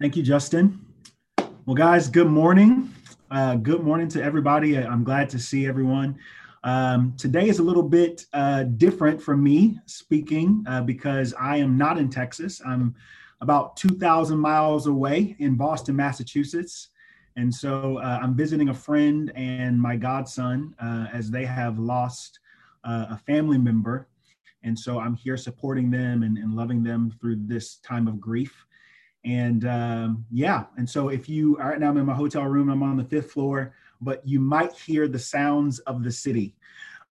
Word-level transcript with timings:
Thank 0.00 0.16
you, 0.16 0.24
Justin. 0.24 0.84
Well, 1.66 1.76
guys, 1.76 2.08
good 2.08 2.26
morning. 2.26 2.92
Uh, 3.30 3.54
good 3.54 3.84
morning 3.84 4.08
to 4.08 4.22
everybody. 4.22 4.76
I'm 4.76 5.04
glad 5.04 5.30
to 5.30 5.38
see 5.38 5.66
everyone. 5.68 6.18
Um, 6.64 7.14
today 7.16 7.48
is 7.48 7.60
a 7.60 7.62
little 7.62 7.82
bit 7.84 8.26
uh, 8.32 8.64
different 8.64 9.22
from 9.22 9.40
me 9.40 9.78
speaking 9.86 10.64
uh, 10.66 10.82
because 10.82 11.32
I 11.38 11.58
am 11.58 11.78
not 11.78 11.96
in 11.96 12.10
Texas. 12.10 12.60
I'm 12.66 12.96
about 13.40 13.76
2,000 13.76 14.36
miles 14.36 14.88
away 14.88 15.36
in 15.38 15.54
Boston, 15.54 15.94
Massachusetts. 15.94 16.88
And 17.36 17.54
so 17.54 17.98
uh, 17.98 18.18
I'm 18.20 18.34
visiting 18.34 18.70
a 18.70 18.74
friend 18.74 19.30
and 19.36 19.80
my 19.80 19.94
godson 19.94 20.74
uh, 20.82 21.06
as 21.12 21.30
they 21.30 21.44
have 21.44 21.78
lost 21.78 22.40
uh, 22.82 23.06
a 23.10 23.18
family 23.18 23.58
member. 23.58 24.08
And 24.64 24.76
so 24.76 24.98
I'm 24.98 25.14
here 25.14 25.36
supporting 25.36 25.88
them 25.88 26.24
and, 26.24 26.36
and 26.36 26.56
loving 26.56 26.82
them 26.82 27.14
through 27.20 27.36
this 27.46 27.76
time 27.76 28.08
of 28.08 28.20
grief. 28.20 28.66
And 29.24 29.66
um, 29.66 30.26
yeah, 30.30 30.64
and 30.76 30.88
so 30.88 31.08
if 31.08 31.28
you 31.28 31.56
right 31.56 31.80
now 31.80 31.88
I'm 31.88 31.96
in 31.96 32.06
my 32.06 32.14
hotel 32.14 32.44
room, 32.44 32.68
I'm 32.68 32.82
on 32.82 32.96
the 32.96 33.04
fifth 33.04 33.32
floor, 33.32 33.74
but 34.00 34.26
you 34.26 34.38
might 34.38 34.72
hear 34.72 35.08
the 35.08 35.18
sounds 35.18 35.78
of 35.80 36.04
the 36.04 36.10
city. 36.10 36.54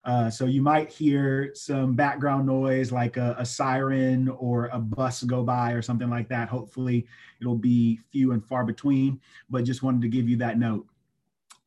Uh, 0.05 0.29
so 0.29 0.45
you 0.45 0.61
might 0.61 0.91
hear 0.91 1.51
some 1.55 1.93
background 1.95 2.45
noise 2.45 2.91
like 2.91 3.15
a, 3.15 3.35
a, 3.39 3.45
siren 3.45 4.27
or 4.27 4.65
a 4.73 4.77
bus 4.77 5.23
go 5.23 5.43
by 5.43 5.71
or 5.71 5.81
something 5.81 6.09
like 6.09 6.27
that. 6.27 6.49
Hopefully, 6.49 7.07
it'll 7.39 7.55
be 7.55 7.99
few 8.11 8.33
and 8.33 8.45
far 8.45 8.65
between, 8.65 9.19
but 9.49 9.63
just 9.63 9.81
wanted 9.81 10.01
to 10.01 10.09
give 10.09 10.27
you 10.27 10.35
that 10.35 10.59
note. 10.59 10.85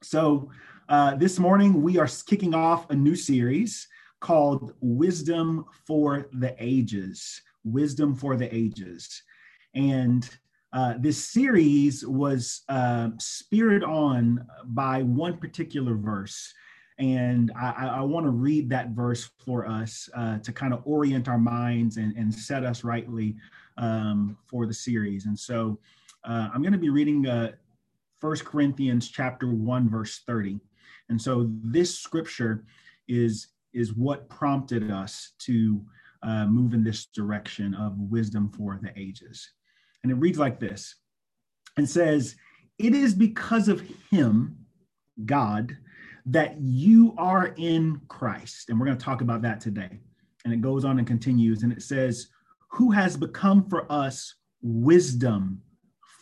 So, 0.02 0.50
uh, 0.91 1.14
this 1.14 1.38
morning 1.38 1.83
we 1.83 1.98
are 1.98 2.08
kicking 2.27 2.55
off 2.55 2.91
a 2.91 2.94
new 2.94 3.16
series 3.16 3.88
called 4.20 4.74
Wisdom 4.80 5.64
for 5.86 6.28
the 6.34 6.55
Ages. 6.58 7.41
Wisdom 7.64 8.14
for 8.14 8.36
the 8.36 8.55
Ages. 8.55 9.22
And 9.76 10.28
uh, 10.72 10.94
this 10.98 11.22
series 11.22 12.04
was 12.04 12.62
uh, 12.68 13.10
speared 13.18 13.84
on 13.84 14.44
by 14.64 15.02
one 15.02 15.36
particular 15.36 15.94
verse. 15.94 16.52
And 16.98 17.52
I, 17.55 17.92
I 17.98 18.00
want 18.00 18.24
to 18.24 18.30
read 18.30 18.70
that 18.70 18.91
verse 18.91 19.30
for 19.44 19.66
us 19.66 20.08
uh, 20.14 20.38
to 20.38 20.52
kind 20.52 20.72
of 20.72 20.80
orient 20.84 21.28
our 21.28 21.38
minds 21.38 21.98
and, 21.98 22.16
and 22.16 22.34
set 22.34 22.64
us 22.64 22.84
rightly 22.84 23.36
um, 23.77 24.38
for 24.46 24.66
the 24.66 24.72
series. 24.72 25.27
And 25.27 25.38
so 25.38 25.78
uh, 26.24 26.48
I'm 26.52 26.62
going 26.62 26.72
to 26.72 26.78
be 26.78 26.88
reading 26.88 27.27
uh, 27.27 27.52
First 28.18 28.46
Corinthians 28.46 29.08
chapter 29.08 29.48
1, 29.52 29.90
verse 29.90 30.22
30. 30.27 30.58
And 31.11 31.20
so 31.20 31.50
this 31.62 31.98
scripture 31.98 32.64
is, 33.08 33.48
is 33.74 33.92
what 33.92 34.28
prompted 34.30 34.90
us 34.90 35.33
to 35.40 35.84
uh, 36.22 36.46
move 36.46 36.72
in 36.72 36.83
this 36.83 37.06
direction 37.06 37.74
of 37.74 37.98
wisdom 37.98 38.50
for 38.50 38.80
the 38.83 38.90
ages. 38.98 39.50
And 40.06 40.12
it 40.12 40.20
reads 40.20 40.38
like 40.38 40.60
this 40.60 40.94
and 41.76 41.90
says, 41.90 42.36
It 42.78 42.94
is 42.94 43.12
because 43.12 43.66
of 43.66 43.82
him, 44.08 44.56
God, 45.24 45.76
that 46.26 46.60
you 46.60 47.12
are 47.18 47.52
in 47.56 48.00
Christ. 48.06 48.68
And 48.68 48.78
we're 48.78 48.86
going 48.86 48.98
to 48.98 49.04
talk 49.04 49.20
about 49.20 49.42
that 49.42 49.60
today. 49.60 49.98
And 50.44 50.54
it 50.54 50.60
goes 50.60 50.84
on 50.84 51.00
and 51.00 51.08
continues, 51.08 51.64
and 51.64 51.72
it 51.72 51.82
says, 51.82 52.28
Who 52.70 52.92
has 52.92 53.16
become 53.16 53.68
for 53.68 53.90
us 53.90 54.32
wisdom 54.62 55.60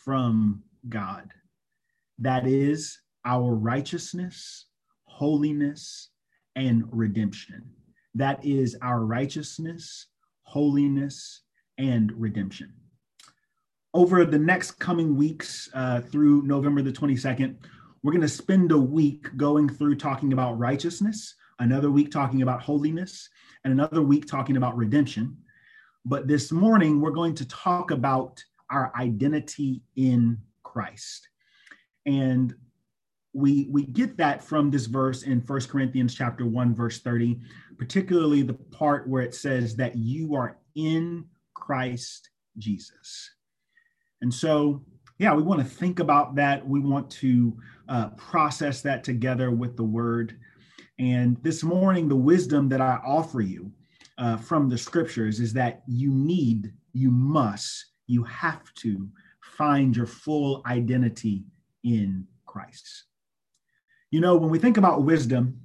from 0.03 0.63
God? 0.89 1.29
That 2.17 2.47
is 2.47 2.97
our 3.23 3.53
righteousness, 3.53 4.65
holiness, 5.03 6.09
and 6.55 6.85
redemption. 6.89 7.69
That 8.15 8.43
is 8.43 8.75
our 8.81 9.05
righteousness, 9.05 10.07
holiness, 10.41 11.43
and 11.77 12.11
redemption 12.13 12.73
over 13.95 14.25
the 14.25 14.37
next 14.37 14.71
coming 14.71 15.15
weeks 15.15 15.69
uh, 15.73 16.01
through 16.01 16.41
November 16.41 16.81
the 16.81 16.91
22nd, 16.91 17.55
we're 18.03 18.11
going 18.11 18.21
to 18.21 18.27
spend 18.27 18.73
a 18.73 18.77
week 18.77 19.25
going 19.37 19.69
through 19.69 19.95
talking 19.95 20.33
about 20.33 20.59
righteousness, 20.59 21.33
another 21.59 21.89
week 21.89 22.11
talking 22.11 22.41
about 22.41 22.61
holiness, 22.61 23.29
and 23.63 23.71
another 23.71 24.01
week 24.01 24.27
talking 24.27 24.57
about 24.57 24.75
redemption. 24.75 25.37
But 26.03 26.27
this 26.27 26.51
morning, 26.51 26.99
we're 26.99 27.11
going 27.11 27.35
to 27.35 27.47
talk 27.47 27.91
about 27.91 28.43
our 28.69 28.91
identity 28.99 29.81
in 29.95 30.39
Christ. 30.63 31.29
And 32.05 32.53
we, 33.31 33.69
we 33.71 33.85
get 33.85 34.17
that 34.17 34.43
from 34.43 34.71
this 34.71 34.87
verse 34.87 35.23
in 35.23 35.39
First 35.39 35.69
Corinthians 35.69 36.13
chapter 36.13 36.45
1, 36.45 36.75
verse 36.75 36.99
30, 36.99 37.39
particularly 37.77 38.41
the 38.41 38.55
part 38.55 39.07
where 39.07 39.23
it 39.23 39.33
says 39.33 39.77
that 39.77 39.95
you 39.95 40.35
are 40.35 40.57
in 40.75 41.23
Christ 41.53 42.29
Jesus. 42.57 43.31
And 44.25 44.33
so, 44.33 44.81
yeah, 45.19 45.35
we 45.35 45.43
want 45.43 45.61
to 45.61 45.67
think 45.67 45.99
about 45.99 46.33
that. 46.33 46.67
We 46.67 46.79
want 46.79 47.11
to 47.11 47.55
uh, 47.87 48.09
process 48.17 48.81
that 48.81 49.03
together 49.03 49.51
with 49.51 49.77
the 49.77 49.83
word. 49.83 50.35
And 50.97 51.37
this 51.43 51.63
morning, 51.63 52.09
the 52.09 52.15
wisdom 52.15 52.67
that 52.69 52.81
I 52.81 52.99
offer 53.05 53.41
you 53.41 53.71
uh, 54.17 54.37
from 54.37 54.67
the 54.67 54.79
scriptures 54.79 55.39
is 55.39 55.53
that 55.53 55.83
you 55.85 56.09
need, 56.09 56.73
you 56.93 57.11
must, 57.11 57.85
you 58.07 58.23
have 58.23 58.73
to 58.77 59.07
find 59.41 59.95
your 59.95 60.07
full 60.07 60.63
identity 60.65 61.43
in 61.83 62.25
Christ. 62.47 63.03
You 64.09 64.21
know, 64.21 64.35
when 64.37 64.49
we 64.49 64.57
think 64.57 64.77
about 64.77 65.03
wisdom, 65.03 65.55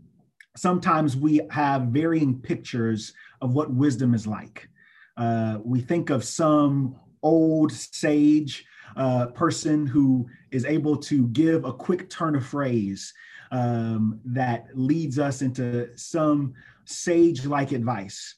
sometimes 0.54 1.16
we 1.16 1.40
have 1.50 1.84
varying 1.84 2.38
pictures 2.38 3.14
of 3.40 3.54
what 3.54 3.72
wisdom 3.72 4.12
is 4.12 4.26
like. 4.26 4.68
Uh, 5.16 5.60
we 5.64 5.80
think 5.80 6.10
of 6.10 6.22
some 6.22 6.94
old 7.22 7.72
sage 7.72 8.64
uh, 8.96 9.26
person 9.26 9.86
who 9.86 10.28
is 10.50 10.64
able 10.64 10.96
to 10.96 11.28
give 11.28 11.64
a 11.64 11.72
quick 11.72 12.10
turn 12.10 12.34
of 12.34 12.44
phrase 12.44 13.12
um, 13.52 14.20
that 14.24 14.66
leads 14.74 15.18
us 15.18 15.42
into 15.42 15.96
some 15.96 16.54
sage 16.84 17.46
like 17.46 17.72
advice. 17.72 18.36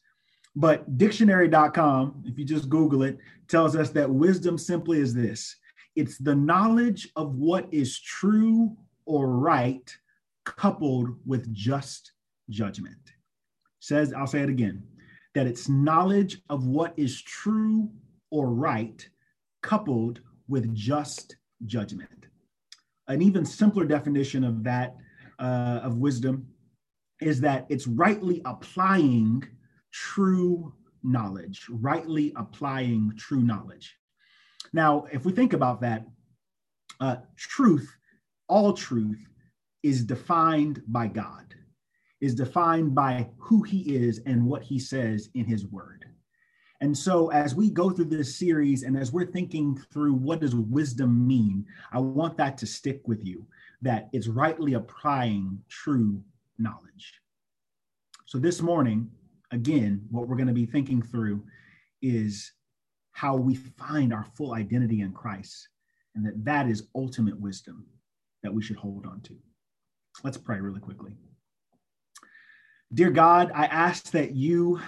But 0.55 0.99
dictionary.com, 0.99 2.25
if 2.27 2.39
you 2.39 2.45
just 2.45 2.69
Google 2.69 3.03
it, 3.03 3.19
tells 3.49 3.75
us 3.75 3.91
that 3.91 4.11
wisdom 4.11 4.59
simply 4.59 5.01
is 5.01 5.15
this 5.15 5.57
it's 5.95 6.17
the 6.19 6.35
knowledge 6.35 7.09
of 7.17 7.35
what 7.35 7.69
is 7.71 7.99
true 8.01 8.75
or 9.05 9.29
right 9.29 9.95
coupled 10.45 11.11
with 11.27 11.53
just 11.53 12.13
judgment. 12.49 12.97
Says, 13.81 14.13
I'll 14.13 14.27
say 14.27 14.41
it 14.41 14.49
again, 14.49 14.83
that 15.35 15.47
it's 15.47 15.69
knowledge 15.69 16.41
of 16.49 16.67
what 16.67 16.95
is 16.97 17.21
true 17.21 17.91
or 18.33 18.49
right 18.49 19.09
coupled 19.63 20.21
with 20.49 20.75
just 20.75 21.37
judgment. 21.67 22.27
An 23.07 23.23
even 23.23 23.45
simpler 23.45 23.85
definition 23.85 24.43
of 24.43 24.65
that, 24.65 24.97
uh, 25.39 25.81
of 25.85 25.99
wisdom, 25.99 26.49
is 27.21 27.41
that 27.43 27.67
it's 27.69 27.87
rightly 27.87 28.43
applying 28.45 29.45
true 29.93 30.73
knowledge, 31.05 31.67
rightly 31.69 32.33
applying 32.37 33.13
true 33.17 33.43
knowledge. 33.43 33.97
Now, 34.73 35.05
if 35.13 35.25
we 35.25 35.33
think 35.33 35.53
about 35.53 35.83
that, 35.83 36.07
uh, 37.01 37.17
truth, 37.37 37.95
all 38.49 38.73
truth, 38.73 39.29
is 39.83 40.05
defined 40.05 40.83
by 40.87 41.09
God, 41.09 41.55
is 42.21 42.35
defined 42.35 42.95
by 42.95 43.29
who 43.37 43.63
he 43.63 43.95
is 43.95 44.21
and 44.27 44.47
what 44.47 44.63
he 44.63 44.79
says 44.79 45.29
in 45.35 45.45
his 45.45 45.67
word. 45.67 46.07
And 46.83 46.99
so, 46.99 47.31
as 47.31 47.55
we 47.55 47.71
go 47.71 47.91
through 47.91 48.07
this 48.07 48.35
series 48.35 48.83
and 48.83 48.97
as 48.97 49.13
we're 49.13 49.31
thinking 49.31 49.81
through 49.93 50.15
what 50.15 50.41
does 50.41 50.57
wisdom 50.57 51.29
mean, 51.29 51.65
I 51.93 52.01
want 52.01 52.37
that 52.39 52.59
to 52.59 52.67
stick 52.67 53.07
with 53.07 53.25
you 53.25 53.47
that 53.83 54.09
it's 54.13 54.27
rightly 54.27 54.75
applying 54.75 55.63
true 55.69 56.21
knowledge. 56.59 57.21
So, 58.27 58.37
this 58.37 58.61
morning, 58.61 59.09
again, 59.53 60.05
what 60.11 60.27
we're 60.27 60.35
going 60.35 60.49
to 60.49 60.53
be 60.53 60.67
thinking 60.67 61.01
through 61.01 61.45
is 62.03 62.51
how 63.13 63.37
we 63.37 63.55
find 63.55 64.13
our 64.13 64.25
full 64.37 64.55
identity 64.55 65.03
in 65.03 65.13
Christ, 65.13 65.69
and 66.17 66.27
that 66.27 66.45
that 66.45 66.69
is 66.69 66.89
ultimate 66.97 67.39
wisdom 67.39 67.87
that 68.43 68.53
we 68.53 68.61
should 68.61 68.77
hold 68.77 69.07
on 69.07 69.21
to. 69.21 69.37
Let's 70.25 70.37
pray 70.37 70.59
really 70.59 70.81
quickly. 70.81 71.15
Dear 72.93 73.11
God, 73.11 73.53
I 73.55 73.67
ask 73.67 74.11
that 74.11 74.35
you 74.35 74.81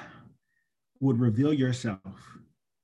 would 1.04 1.20
reveal 1.20 1.52
yourself, 1.52 2.00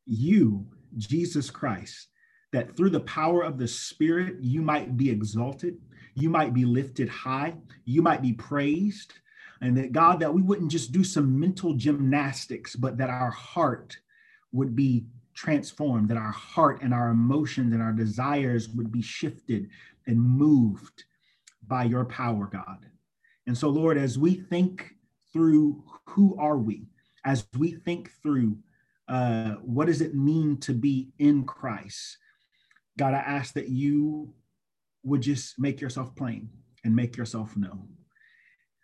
you, 0.05 0.67
Jesus 0.97 1.51
Christ, 1.51 2.09
that 2.53 2.77
through 2.77 2.91
the 2.91 3.01
power 3.01 3.43
of 3.43 3.59
the 3.59 3.67
Spirit, 3.67 4.37
you 4.41 4.61
might 4.61 4.97
be 4.97 5.11
exalted, 5.11 5.79
you 6.15 6.29
might 6.29 6.53
be 6.53 6.65
lifted 6.65 7.09
high, 7.09 7.55
you 7.85 8.03
might 8.03 8.23
be 8.23 8.33
praised. 8.33 9.15
And 9.63 9.77
that 9.77 9.93
God, 9.93 10.21
that 10.21 10.33
we 10.33 10.43
wouldn't 10.43 10.71
just 10.71 10.93
do 10.93 11.05
some 11.05 11.39
mental 11.39 11.75
gymnastics, 11.75 12.77
but 12.77 12.97
that 12.99 13.11
our 13.11 13.31
heart 13.31 13.97
would 14.53 14.75
be 14.75 15.07
transformed, 15.35 16.09
that 16.09 16.17
our 16.17 16.33
heart 16.33 16.83
and 16.83 16.93
our 16.93 17.11
emotions 17.11 17.73
and 17.73 17.83
our 17.83 17.93
desires 17.93 18.69
would 18.71 18.91
be 18.91 19.03
shifted 19.03 19.69
and 20.07 20.21
moved 20.21 21.05
by 21.67 21.85
your 21.85 22.05
power, 22.05 22.47
God. 22.47 22.87
And 23.47 23.57
so, 23.57 23.69
Lord, 23.69 23.97
as 23.97 24.19
we 24.19 24.35
think 24.35 24.95
through 25.33 25.85
who 26.07 26.37
are 26.39 26.59
we, 26.59 26.87
as 27.25 27.47
we 27.59 27.73
think 27.73 28.11
through 28.23 28.57
uh, 29.09 29.55
what 29.63 29.87
does 29.87 30.01
it 30.01 30.15
mean 30.15 30.57
to 30.59 30.73
be 30.73 31.11
in 31.19 31.45
Christ, 31.45 32.17
God, 32.99 33.15
I 33.15 33.19
ask 33.19 33.55
that 33.55 33.69
you 33.69 34.33
would 35.03 35.23
just 35.23 35.59
make 35.59 35.81
yourself 35.81 36.15
plain 36.15 36.51
and 36.85 36.95
make 36.95 37.17
yourself 37.17 37.57
known. 37.57 37.89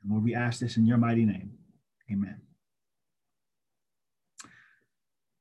And 0.02 0.10
Lord, 0.10 0.24
we 0.24 0.34
ask 0.34 0.60
this 0.60 0.76
in 0.76 0.86
your 0.86 0.98
mighty 0.98 1.24
name. 1.24 1.52
Amen. 2.10 2.40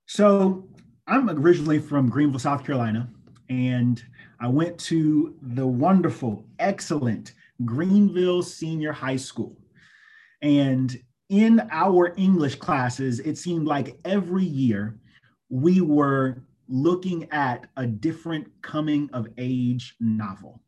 So 0.05 0.67
I'm 1.07 1.29
originally 1.29 1.79
from 1.79 2.09
Greenville, 2.09 2.39
South 2.39 2.63
Carolina, 2.63 3.09
and 3.49 4.03
I 4.39 4.47
went 4.47 4.77
to 4.79 5.35
the 5.41 5.65
wonderful, 5.65 6.45
excellent 6.59 7.33
Greenville 7.63 8.41
Senior 8.41 8.91
High 8.91 9.15
School. 9.15 9.57
And 10.41 10.95
in 11.29 11.67
our 11.71 12.13
English 12.17 12.55
classes, 12.55 13.19
it 13.19 13.37
seemed 13.37 13.67
like 13.67 13.97
every 14.05 14.43
year 14.43 14.97
we 15.49 15.81
were 15.81 16.43
looking 16.67 17.31
at 17.31 17.67
a 17.77 17.85
different 17.85 18.47
coming 18.61 19.09
of 19.13 19.27
age 19.37 19.95
novel. 19.99 20.61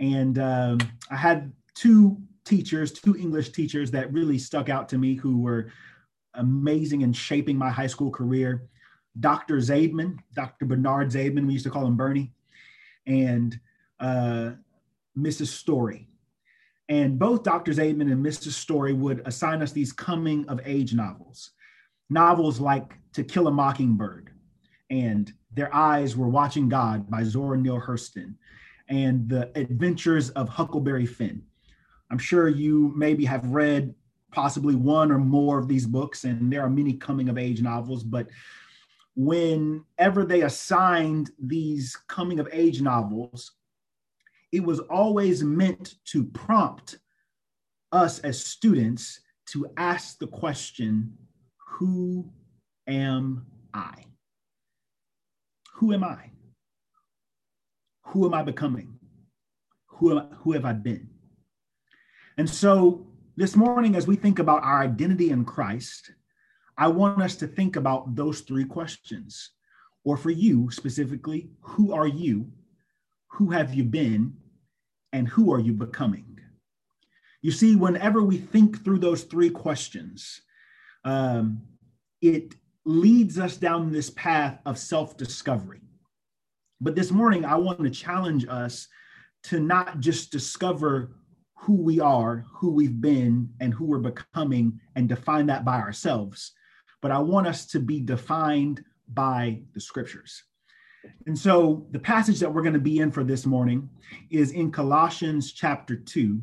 And 0.00 0.38
um, 0.38 0.78
I 1.10 1.16
had 1.16 1.52
two 1.74 2.18
teachers, 2.44 2.92
two 2.92 3.16
English 3.16 3.50
teachers 3.50 3.90
that 3.92 4.12
really 4.12 4.38
stuck 4.38 4.68
out 4.68 4.88
to 4.90 4.98
me 4.98 5.14
who 5.14 5.38
were 5.38 5.70
amazing 6.34 7.02
in 7.02 7.12
shaping 7.12 7.56
my 7.56 7.70
high 7.70 7.86
school 7.86 8.10
career. 8.10 8.68
Dr. 9.20 9.56
Zaidman, 9.58 10.18
Dr. 10.34 10.64
Bernard 10.64 11.10
Zaidman, 11.10 11.46
we 11.46 11.52
used 11.52 11.64
to 11.64 11.70
call 11.70 11.86
him 11.86 11.96
Bernie, 11.96 12.32
and 13.06 13.58
uh, 14.00 14.52
Mrs. 15.16 15.48
Story. 15.48 16.08
And 16.92 17.18
both 17.18 17.42
Dr. 17.42 17.72
Zaidman 17.72 18.12
and 18.12 18.22
Mrs. 18.22 18.50
Story 18.50 18.92
would 18.92 19.22
assign 19.24 19.62
us 19.62 19.72
these 19.72 19.94
coming 19.94 20.46
of 20.46 20.60
age 20.62 20.92
novels, 20.92 21.52
novels 22.10 22.60
like 22.60 22.98
To 23.14 23.24
Kill 23.24 23.48
a 23.48 23.50
Mockingbird 23.50 24.28
and 24.90 25.32
Their 25.54 25.74
Eyes 25.74 26.18
Were 26.18 26.28
Watching 26.28 26.68
God 26.68 27.08
by 27.08 27.24
Zora 27.24 27.56
Neale 27.56 27.80
Hurston, 27.80 28.34
and 28.90 29.26
The 29.26 29.50
Adventures 29.58 30.28
of 30.30 30.50
Huckleberry 30.50 31.06
Finn. 31.06 31.42
I'm 32.10 32.18
sure 32.18 32.50
you 32.50 32.92
maybe 32.94 33.24
have 33.24 33.46
read 33.46 33.94
possibly 34.30 34.74
one 34.74 35.10
or 35.10 35.18
more 35.18 35.58
of 35.58 35.68
these 35.68 35.86
books, 35.86 36.24
and 36.24 36.52
there 36.52 36.60
are 36.60 36.68
many 36.68 36.92
coming 36.92 37.30
of 37.30 37.38
age 37.38 37.62
novels, 37.62 38.04
but 38.04 38.28
whenever 39.16 40.26
they 40.26 40.42
assigned 40.42 41.30
these 41.42 41.96
coming 42.06 42.38
of 42.38 42.50
age 42.52 42.82
novels, 42.82 43.52
it 44.52 44.62
was 44.62 44.80
always 44.80 45.42
meant 45.42 45.94
to 46.04 46.24
prompt 46.24 46.98
us 47.90 48.18
as 48.20 48.44
students 48.44 49.20
to 49.46 49.66
ask 49.76 50.18
the 50.18 50.26
question 50.26 51.16
Who 51.78 52.30
am 52.86 53.46
I? 53.72 54.04
Who 55.74 55.92
am 55.92 56.04
I? 56.04 56.30
Who 58.06 58.26
am 58.26 58.34
I 58.34 58.42
becoming? 58.42 58.98
Who, 59.86 60.18
am, 60.18 60.28
who 60.42 60.52
have 60.52 60.66
I 60.66 60.74
been? 60.74 61.08
And 62.36 62.48
so 62.48 63.06
this 63.36 63.56
morning, 63.56 63.96
as 63.96 64.06
we 64.06 64.16
think 64.16 64.38
about 64.38 64.62
our 64.62 64.82
identity 64.82 65.30
in 65.30 65.44
Christ, 65.44 66.12
I 66.76 66.88
want 66.88 67.22
us 67.22 67.36
to 67.36 67.46
think 67.46 67.76
about 67.76 68.14
those 68.14 68.40
three 68.40 68.64
questions. 68.64 69.50
Or 70.04 70.16
for 70.16 70.30
you 70.30 70.70
specifically, 70.70 71.50
who 71.60 71.92
are 71.92 72.06
you? 72.06 72.50
Who 73.28 73.50
have 73.50 73.72
you 73.72 73.84
been? 73.84 74.34
And 75.12 75.28
who 75.28 75.52
are 75.52 75.60
you 75.60 75.72
becoming? 75.72 76.38
You 77.42 77.50
see, 77.50 77.76
whenever 77.76 78.22
we 78.22 78.38
think 78.38 78.84
through 78.84 79.00
those 79.00 79.24
three 79.24 79.50
questions, 79.50 80.40
um, 81.04 81.62
it 82.20 82.54
leads 82.84 83.38
us 83.38 83.56
down 83.56 83.90
this 83.90 84.10
path 84.10 84.58
of 84.64 84.78
self 84.78 85.16
discovery. 85.16 85.80
But 86.80 86.94
this 86.94 87.10
morning, 87.10 87.44
I 87.44 87.56
want 87.56 87.80
to 87.80 87.90
challenge 87.90 88.46
us 88.48 88.88
to 89.44 89.60
not 89.60 90.00
just 90.00 90.30
discover 90.30 91.16
who 91.56 91.74
we 91.74 92.00
are, 92.00 92.44
who 92.52 92.70
we've 92.70 93.00
been, 93.00 93.48
and 93.60 93.72
who 93.72 93.84
we're 93.84 93.98
becoming, 93.98 94.80
and 94.96 95.08
define 95.08 95.46
that 95.46 95.64
by 95.64 95.80
ourselves, 95.80 96.52
but 97.00 97.10
I 97.10 97.18
want 97.18 97.46
us 97.46 97.66
to 97.66 97.80
be 97.80 98.00
defined 98.00 98.84
by 99.08 99.62
the 99.74 99.80
scriptures. 99.80 100.42
And 101.26 101.38
so 101.38 101.86
the 101.90 101.98
passage 101.98 102.40
that 102.40 102.52
we're 102.52 102.62
going 102.62 102.74
to 102.74 102.80
be 102.80 102.98
in 102.98 103.10
for 103.10 103.24
this 103.24 103.46
morning 103.46 103.88
is 104.30 104.52
in 104.52 104.70
Colossians 104.70 105.52
chapter 105.52 105.96
2. 105.96 106.40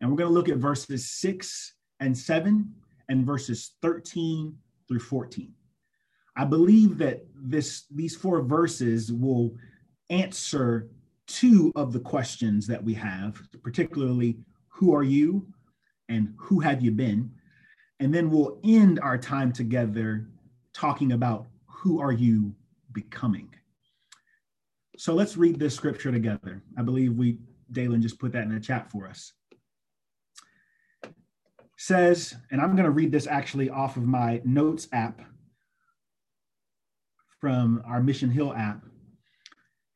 And 0.00 0.10
we're 0.10 0.16
going 0.16 0.30
to 0.30 0.34
look 0.34 0.48
at 0.48 0.56
verses 0.56 1.10
6 1.10 1.74
and 2.00 2.16
7 2.16 2.72
and 3.08 3.26
verses 3.26 3.72
13 3.82 4.56
through 4.88 5.00
14. 5.00 5.52
I 6.36 6.44
believe 6.44 6.96
that 6.98 7.26
this 7.34 7.84
these 7.90 8.16
four 8.16 8.40
verses 8.40 9.12
will 9.12 9.54
answer 10.08 10.88
two 11.26 11.72
of 11.76 11.92
the 11.92 12.00
questions 12.00 12.66
that 12.66 12.82
we 12.82 12.94
have, 12.94 13.40
particularly 13.62 14.38
who 14.68 14.94
are 14.94 15.02
you 15.02 15.46
and 16.08 16.34
who 16.38 16.60
have 16.60 16.82
you 16.82 16.90
been? 16.90 17.30
And 18.00 18.14
then 18.14 18.30
we'll 18.30 18.58
end 18.64 18.98
our 19.00 19.18
time 19.18 19.52
together 19.52 20.28
talking 20.72 21.12
about 21.12 21.46
who 21.66 22.00
are 22.00 22.12
you 22.12 22.54
becoming. 22.92 23.48
So 25.00 25.14
let's 25.14 25.38
read 25.38 25.58
this 25.58 25.74
scripture 25.74 26.12
together. 26.12 26.62
I 26.76 26.82
believe 26.82 27.14
we, 27.14 27.38
Dalen 27.72 28.02
just 28.02 28.18
put 28.18 28.32
that 28.32 28.42
in 28.42 28.52
the 28.52 28.60
chat 28.60 28.90
for 28.90 29.08
us. 29.08 29.32
Says, 31.78 32.36
and 32.50 32.60
I'm 32.60 32.72
going 32.72 32.84
to 32.84 32.90
read 32.90 33.10
this 33.10 33.26
actually 33.26 33.70
off 33.70 33.96
of 33.96 34.02
my 34.02 34.42
notes 34.44 34.88
app 34.92 35.22
from 37.40 37.82
our 37.86 38.02
Mission 38.02 38.28
Hill 38.28 38.52
app. 38.52 38.84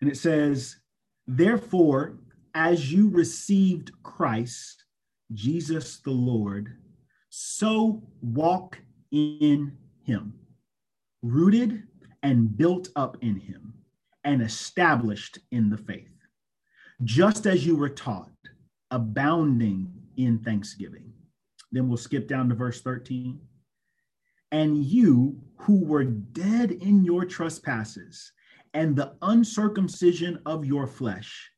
And 0.01 0.11
it 0.11 0.17
says, 0.17 0.77
Therefore, 1.27 2.17
as 2.55 2.91
you 2.91 3.11
received 3.11 3.93
Christ, 4.05 4.87
Jesus 5.35 5.99
the 5.99 6.13
Lord, 6.13 6.79
so 7.29 8.03
walk 8.23 8.79
in 9.13 9.77
him, 10.03 10.33
rooted 11.21 11.83
and 12.23 12.57
built 12.57 12.89
up 12.97 13.19
in 13.21 13.37
him, 13.39 13.75
and 14.25 14.43
established 14.43 15.39
in 15.51 15.71
the 15.71 15.79
faith, 15.79 16.13
just 17.03 17.47
as 17.47 17.67
you 17.67 17.77
were 17.77 17.89
taught, 17.89 18.31
abounding 18.91 19.93
in 20.17 20.39
thanksgiving. 20.39 21.13
Then 21.73 21.89
we'll 21.89 21.97
skip 21.97 22.29
down 22.29 22.49
to 22.49 22.55
verse 22.55 22.81
13. 22.81 23.39
And 24.53 24.85
you 24.85 25.41
who 25.57 25.85
were 25.85 26.05
dead 26.05 26.71
in 26.71 27.05
your 27.05 27.25
trespasses 27.25 28.33
and 28.73 28.95
the 28.95 29.15
uncircumcision 29.23 30.41
of 30.47 30.65
your 30.65 30.87
flesh, 30.87 31.51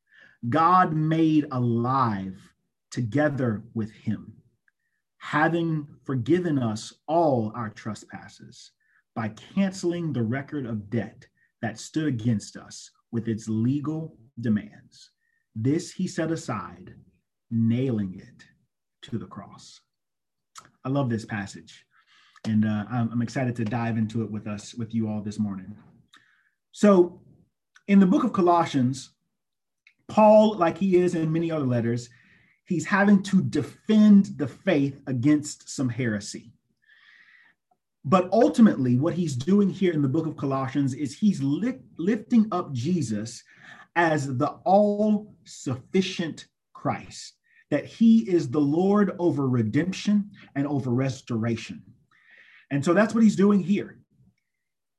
God 0.48 0.94
made 0.94 1.46
alive 1.50 2.40
together 2.90 3.62
with 3.74 3.90
him 3.92 4.36
having 5.26 5.84
forgiven 6.04 6.56
us 6.56 6.92
all 7.08 7.50
our 7.56 7.68
trespasses 7.70 8.70
by 9.16 9.28
canceling 9.54 10.12
the 10.12 10.22
record 10.22 10.64
of 10.66 10.88
debt 10.88 11.26
that 11.62 11.78
stood 11.78 12.06
against 12.06 12.56
us 12.56 12.90
with 13.12 13.28
its 13.28 13.48
legal 13.48 14.16
demands. 14.40 15.10
This 15.54 15.92
he 15.92 16.06
set 16.06 16.30
aside, 16.30 16.94
nailing 17.50 18.14
it 18.18 18.44
to 19.02 19.18
the 19.18 19.26
cross. 19.26 19.80
I 20.84 20.88
love 20.88 21.08
this 21.08 21.24
passage, 21.24 21.86
and 22.44 22.64
uh, 22.64 22.84
I'm, 22.90 23.10
I'm 23.12 23.22
excited 23.22 23.56
to 23.56 23.64
dive 23.64 23.96
into 23.96 24.22
it 24.22 24.30
with 24.30 24.46
us, 24.46 24.74
with 24.74 24.94
you 24.94 25.08
all 25.08 25.22
this 25.22 25.38
morning. 25.38 25.76
So, 26.72 27.20
in 27.88 28.00
the 28.00 28.06
book 28.06 28.24
of 28.24 28.32
Colossians, 28.32 29.10
Paul, 30.08 30.56
like 30.56 30.78
he 30.78 30.96
is 30.96 31.14
in 31.14 31.32
many 31.32 31.50
other 31.50 31.66
letters, 31.66 32.08
he's 32.66 32.84
having 32.84 33.22
to 33.24 33.42
defend 33.42 34.26
the 34.36 34.46
faith 34.46 35.00
against 35.06 35.68
some 35.68 35.88
heresy. 35.88 36.52
But 38.08 38.28
ultimately, 38.32 39.00
what 39.00 39.14
he's 39.14 39.34
doing 39.34 39.68
here 39.68 39.92
in 39.92 40.00
the 40.00 40.08
book 40.08 40.26
of 40.26 40.36
Colossians 40.36 40.94
is 40.94 41.18
he's 41.18 41.42
li- 41.42 41.80
lifting 41.98 42.46
up 42.52 42.72
Jesus 42.72 43.42
as 43.96 44.36
the 44.38 44.50
all 44.64 45.34
sufficient 45.44 46.46
Christ, 46.72 47.34
that 47.70 47.84
he 47.84 48.20
is 48.30 48.48
the 48.48 48.60
Lord 48.60 49.16
over 49.18 49.48
redemption 49.48 50.30
and 50.54 50.68
over 50.68 50.90
restoration. 50.90 51.82
And 52.70 52.84
so 52.84 52.94
that's 52.94 53.12
what 53.12 53.24
he's 53.24 53.34
doing 53.34 53.60
here. 53.60 53.98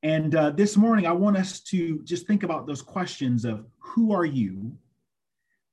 And 0.03 0.35
uh, 0.35 0.49
this 0.51 0.75
morning, 0.75 1.07
I 1.07 1.13
want 1.13 1.37
us 1.37 1.61
to 1.61 2.01
just 2.03 2.27
think 2.27 2.43
about 2.43 2.67
those 2.67 2.81
questions 2.81 3.45
of 3.45 3.65
who 3.79 4.11
are 4.11 4.25
you 4.25 4.77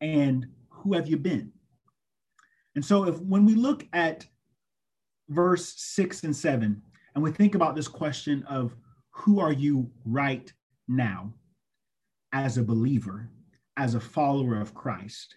and 0.00 0.46
who 0.70 0.94
have 0.94 1.08
you 1.08 1.16
been? 1.16 1.50
And 2.76 2.84
so 2.84 3.08
if 3.08 3.18
when 3.20 3.44
we 3.44 3.56
look 3.56 3.86
at 3.92 4.24
verse 5.28 5.74
six 5.76 6.22
and 6.22 6.34
seven, 6.34 6.82
and 7.14 7.22
we 7.22 7.30
think 7.30 7.54
about 7.54 7.74
this 7.74 7.88
question 7.88 8.42
of 8.44 8.74
who 9.10 9.40
are 9.40 9.52
you 9.52 9.90
right 10.04 10.52
now 10.88 11.32
as 12.32 12.58
a 12.58 12.62
believer, 12.62 13.30
as 13.76 13.94
a 13.94 14.00
follower 14.00 14.60
of 14.60 14.74
Christ, 14.74 15.36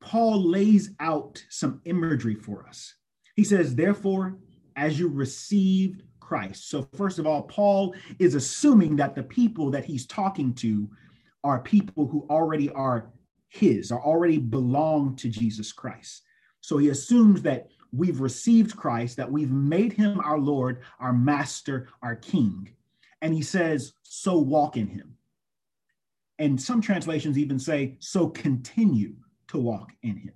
Paul 0.00 0.42
lays 0.42 0.90
out 0.98 1.44
some 1.48 1.80
imagery 1.84 2.34
for 2.34 2.66
us. 2.66 2.94
He 3.36 3.44
says, 3.44 3.74
therefore, 3.74 4.38
as 4.76 4.98
you 4.98 5.08
received 5.08 6.02
Christ. 6.18 6.70
So, 6.70 6.88
first 6.94 7.18
of 7.18 7.26
all, 7.26 7.42
Paul 7.42 7.94
is 8.18 8.34
assuming 8.34 8.96
that 8.96 9.14
the 9.14 9.22
people 9.22 9.70
that 9.70 9.84
he's 9.84 10.06
talking 10.06 10.54
to 10.54 10.88
are 11.44 11.60
people 11.60 12.06
who 12.06 12.26
already 12.30 12.70
are 12.70 13.10
his, 13.48 13.90
are 13.90 14.02
already 14.02 14.38
belong 14.38 15.16
to 15.16 15.28
Jesus 15.28 15.72
Christ. 15.72 16.22
So 16.60 16.78
he 16.78 16.88
assumes 16.88 17.42
that 17.42 17.68
we've 17.92 18.20
received 18.20 18.76
Christ, 18.76 19.16
that 19.16 19.30
we've 19.30 19.50
made 19.50 19.92
him 19.92 20.20
our 20.20 20.38
Lord, 20.38 20.82
our 20.98 21.12
master, 21.12 21.88
our 22.02 22.16
king. 22.16 22.70
And 23.22 23.34
he 23.34 23.42
says, 23.42 23.92
so 24.02 24.38
walk 24.38 24.76
in 24.76 24.86
him. 24.86 25.14
And 26.38 26.60
some 26.60 26.80
translations 26.80 27.36
even 27.36 27.58
say, 27.58 27.96
so 27.98 28.28
continue 28.28 29.14
to 29.48 29.58
walk 29.58 29.92
in 30.02 30.16
him. 30.16 30.32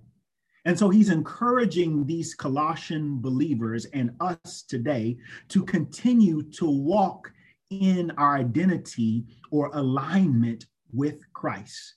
And 0.66 0.78
so 0.78 0.88
he's 0.88 1.10
encouraging 1.10 2.06
these 2.06 2.34
Colossian 2.34 3.20
believers 3.20 3.84
and 3.86 4.12
us 4.20 4.62
today 4.62 5.18
to 5.48 5.62
continue 5.64 6.42
to 6.42 6.66
walk 6.66 7.32
in 7.70 8.10
our 8.12 8.36
identity 8.36 9.26
or 9.50 9.70
alignment 9.74 10.66
with 10.92 11.20
Christ. 11.32 11.94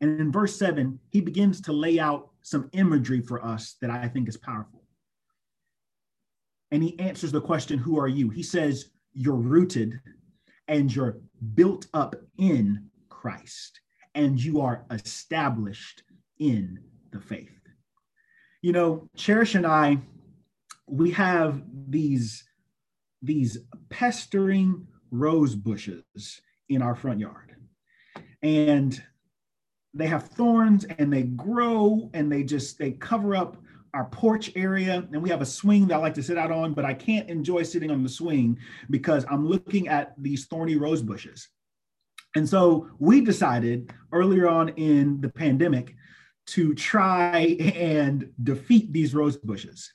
And 0.00 0.20
in 0.20 0.32
verse 0.32 0.58
seven, 0.58 0.98
he 1.10 1.20
begins 1.20 1.60
to 1.62 1.72
lay 1.72 1.98
out 1.98 2.30
some 2.42 2.68
imagery 2.72 3.20
for 3.20 3.44
us 3.44 3.76
that 3.80 3.90
I 3.90 4.08
think 4.08 4.28
is 4.28 4.36
powerful. 4.36 4.81
And 6.72 6.82
he 6.82 6.98
answers 6.98 7.30
the 7.30 7.40
question, 7.40 7.78
Who 7.78 8.00
are 8.00 8.08
you? 8.08 8.30
He 8.30 8.42
says, 8.42 8.86
You're 9.12 9.36
rooted 9.36 10.00
and 10.66 10.92
you're 10.92 11.20
built 11.54 11.86
up 11.92 12.16
in 12.38 12.88
Christ, 13.10 13.80
and 14.14 14.42
you 14.42 14.60
are 14.62 14.84
established 14.90 16.02
in 16.38 16.78
the 17.12 17.20
faith. 17.20 17.50
You 18.62 18.72
know, 18.72 19.08
Cherish 19.16 19.54
and 19.54 19.66
I, 19.66 19.98
we 20.86 21.10
have 21.10 21.62
these, 21.88 22.44
these 23.20 23.58
pestering 23.90 24.86
rose 25.10 25.54
bushes 25.54 26.40
in 26.68 26.80
our 26.80 26.94
front 26.94 27.20
yard. 27.20 27.54
And 28.42 29.00
they 29.94 30.06
have 30.06 30.28
thorns 30.28 30.84
and 30.84 31.12
they 31.12 31.24
grow 31.24 32.10
and 32.14 32.32
they 32.32 32.44
just 32.44 32.78
they 32.78 32.92
cover 32.92 33.36
up 33.36 33.61
our 33.94 34.06
porch 34.06 34.50
area 34.56 35.06
and 35.12 35.22
we 35.22 35.28
have 35.28 35.42
a 35.42 35.46
swing 35.46 35.86
that 35.86 35.96
I 35.96 35.98
like 35.98 36.14
to 36.14 36.22
sit 36.22 36.38
out 36.38 36.50
on, 36.50 36.72
but 36.72 36.84
I 36.84 36.94
can't 36.94 37.28
enjoy 37.28 37.62
sitting 37.62 37.90
on 37.90 38.02
the 38.02 38.08
swing 38.08 38.58
because 38.90 39.26
I'm 39.30 39.46
looking 39.46 39.88
at 39.88 40.14
these 40.16 40.46
thorny 40.46 40.76
rose 40.76 41.02
bushes. 41.02 41.48
And 42.34 42.48
so 42.48 42.88
we 42.98 43.20
decided 43.20 43.92
earlier 44.10 44.48
on 44.48 44.70
in 44.70 45.20
the 45.20 45.28
pandemic 45.28 45.94
to 46.46 46.74
try 46.74 47.56
and 47.74 48.30
defeat 48.42 48.92
these 48.92 49.14
rose 49.14 49.36
bushes. 49.36 49.92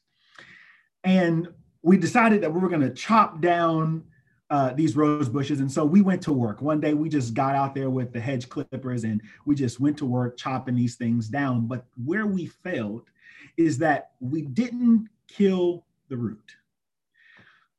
And 1.03 1.47
we 1.81 1.97
decided 1.97 2.41
that 2.41 2.53
we 2.53 2.59
were 2.59 2.69
going 2.69 2.81
to 2.81 2.93
chop 2.93 3.41
down 3.41 4.03
uh, 4.49 4.73
these 4.73 4.95
rose 4.95 5.27
bushes. 5.27 5.59
And 5.59 5.71
so 5.71 5.83
we 5.85 6.01
went 6.01 6.21
to 6.23 6.33
work. 6.33 6.61
One 6.61 6.79
day 6.79 6.93
we 6.93 7.09
just 7.09 7.33
got 7.33 7.55
out 7.55 7.75
there 7.75 7.89
with 7.89 8.13
the 8.13 8.19
hedge 8.19 8.47
clippers 8.47 9.03
and 9.03 9.21
we 9.45 9.55
just 9.55 9.79
went 9.79 9.97
to 9.97 10.05
work 10.05 10.37
chopping 10.37 10.75
these 10.75 10.95
things 10.95 11.27
down. 11.27 11.67
But 11.67 11.85
where 12.05 12.25
we 12.25 12.45
failed 12.45 13.09
is 13.57 13.77
that 13.79 14.11
we 14.19 14.43
didn't 14.43 15.09
kill 15.27 15.85
the 16.09 16.17
root. 16.17 16.55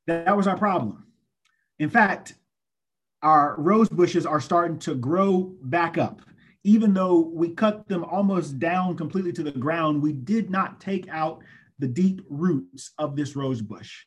That 0.07 0.37
was 0.37 0.47
our 0.47 0.59
problem. 0.59 1.07
In 1.79 1.89
fact, 1.89 2.35
our 3.23 3.57
rose 3.59 3.89
bushes 3.89 4.27
are 4.27 4.41
starting 4.41 4.79
to 4.81 4.95
grow 4.95 5.55
back 5.63 5.99
up. 5.99 6.21
Even 6.65 6.93
though 6.93 7.21
we 7.21 7.51
cut 7.51 7.89
them 7.89 8.05
almost 8.05 8.59
down 8.59 8.97
completely 8.97 9.33
to 9.33 9.43
the 9.43 9.53
ground, 9.53 10.03
we 10.03 10.13
did 10.13 10.51
not 10.51 10.81
take 10.81 11.09
out 11.09 11.43
the 11.79 11.89
deep 11.89 12.21
roots 12.29 12.93
of 12.99 13.17
this 13.17 13.37
rose 13.37 13.63
bush. 13.63 14.05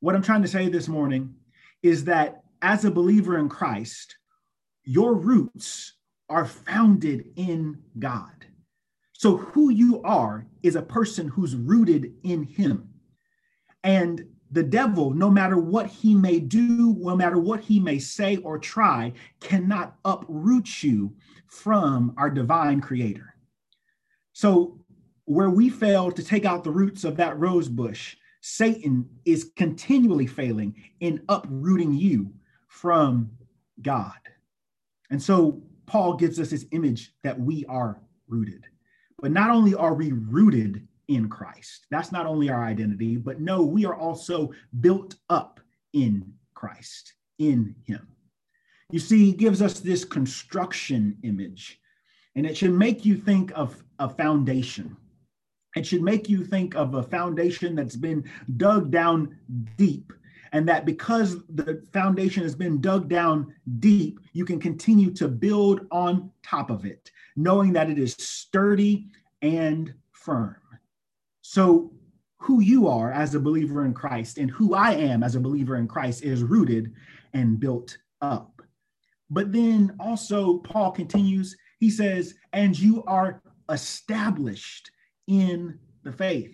What 0.00 0.14
I'm 0.14 0.22
trying 0.22 0.42
to 0.42 0.48
say 0.48 0.68
this 0.68 0.88
morning 0.88 1.34
is 1.82 2.04
that 2.04 2.42
as 2.62 2.84
a 2.84 2.90
believer 2.90 3.38
in 3.38 3.48
Christ, 3.48 4.16
your 4.84 5.14
roots 5.14 5.94
are 6.28 6.46
founded 6.46 7.26
in 7.36 7.78
God. 7.98 8.46
So, 9.12 9.36
who 9.36 9.70
you 9.70 10.02
are 10.02 10.46
is 10.62 10.76
a 10.76 10.82
person 10.82 11.28
who's 11.28 11.56
rooted 11.56 12.12
in 12.22 12.44
Him. 12.44 12.88
And 13.82 14.24
the 14.50 14.62
devil, 14.62 15.12
no 15.12 15.30
matter 15.30 15.58
what 15.58 15.86
he 15.86 16.14
may 16.14 16.40
do, 16.40 16.96
no 16.98 17.16
matter 17.16 17.38
what 17.38 17.60
he 17.60 17.78
may 17.78 17.98
say 17.98 18.36
or 18.38 18.58
try, 18.58 19.12
cannot 19.40 19.96
uproot 20.04 20.82
you 20.82 21.14
from 21.46 22.12
our 22.16 22.30
divine 22.30 22.80
creator. 22.80 23.34
So, 24.32 24.80
where 25.24 25.50
we 25.50 25.68
fail 25.68 26.10
to 26.10 26.24
take 26.24 26.44
out 26.44 26.64
the 26.64 26.72
roots 26.72 27.04
of 27.04 27.16
that 27.16 27.38
rose 27.38 27.68
bush, 27.68 28.16
Satan 28.40 29.08
is 29.24 29.52
continually 29.56 30.26
failing 30.26 30.74
in 31.00 31.22
uprooting 31.28 31.92
you 31.92 32.32
from 32.68 33.30
God. 33.82 34.18
And 35.10 35.22
so 35.22 35.62
Paul 35.86 36.14
gives 36.14 36.38
us 36.38 36.50
this 36.50 36.66
image 36.72 37.12
that 37.22 37.38
we 37.38 37.64
are 37.66 38.00
rooted. 38.28 38.64
But 39.20 39.32
not 39.32 39.50
only 39.50 39.74
are 39.74 39.94
we 39.94 40.12
rooted 40.12 40.86
in 41.08 41.28
Christ, 41.28 41.86
that's 41.90 42.12
not 42.12 42.26
only 42.26 42.48
our 42.48 42.64
identity, 42.64 43.16
but 43.16 43.40
no, 43.40 43.62
we 43.62 43.84
are 43.84 43.94
also 43.94 44.50
built 44.80 45.16
up 45.28 45.60
in 45.92 46.32
Christ, 46.54 47.14
in 47.38 47.74
Him. 47.84 48.06
You 48.90 48.98
see, 48.98 49.26
he 49.26 49.32
gives 49.32 49.62
us 49.62 49.80
this 49.80 50.04
construction 50.04 51.16
image, 51.22 51.80
and 52.34 52.46
it 52.46 52.56
should 52.56 52.72
make 52.72 53.04
you 53.04 53.16
think 53.16 53.52
of 53.54 53.82
a 53.98 54.08
foundation 54.08 54.96
it 55.76 55.86
should 55.86 56.02
make 56.02 56.28
you 56.28 56.44
think 56.44 56.74
of 56.74 56.94
a 56.94 57.02
foundation 57.02 57.74
that's 57.74 57.96
been 57.96 58.28
dug 58.56 58.90
down 58.90 59.36
deep 59.76 60.12
and 60.52 60.68
that 60.68 60.84
because 60.84 61.44
the 61.48 61.82
foundation 61.92 62.42
has 62.42 62.54
been 62.54 62.80
dug 62.80 63.08
down 63.08 63.54
deep, 63.78 64.20
you 64.32 64.44
can 64.44 64.58
continue 64.58 65.12
to 65.12 65.28
build 65.28 65.86
on 65.90 66.30
top 66.42 66.70
of 66.70 66.84
it, 66.84 67.10
knowing 67.36 67.72
that 67.72 67.90
it 67.90 67.98
is 67.98 68.14
sturdy 68.14 69.06
and 69.42 69.94
firm. 70.12 70.56
So, 71.42 71.92
who 72.38 72.60
you 72.62 72.88
are 72.88 73.12
as 73.12 73.34
a 73.34 73.40
believer 73.40 73.84
in 73.84 73.92
Christ 73.92 74.38
and 74.38 74.50
who 74.50 74.74
I 74.74 74.92
am 74.92 75.22
as 75.22 75.34
a 75.34 75.40
believer 75.40 75.76
in 75.76 75.86
Christ 75.86 76.24
is 76.24 76.42
rooted 76.42 76.90
and 77.34 77.60
built 77.60 77.98
up. 78.22 78.62
But 79.28 79.52
then 79.52 79.94
also, 80.00 80.58
Paul 80.58 80.90
continues, 80.90 81.54
he 81.78 81.90
says, 81.90 82.34
and 82.54 82.78
you 82.78 83.04
are 83.04 83.42
established 83.68 84.90
in 85.30 85.78
the 86.02 86.12
faith. 86.12 86.52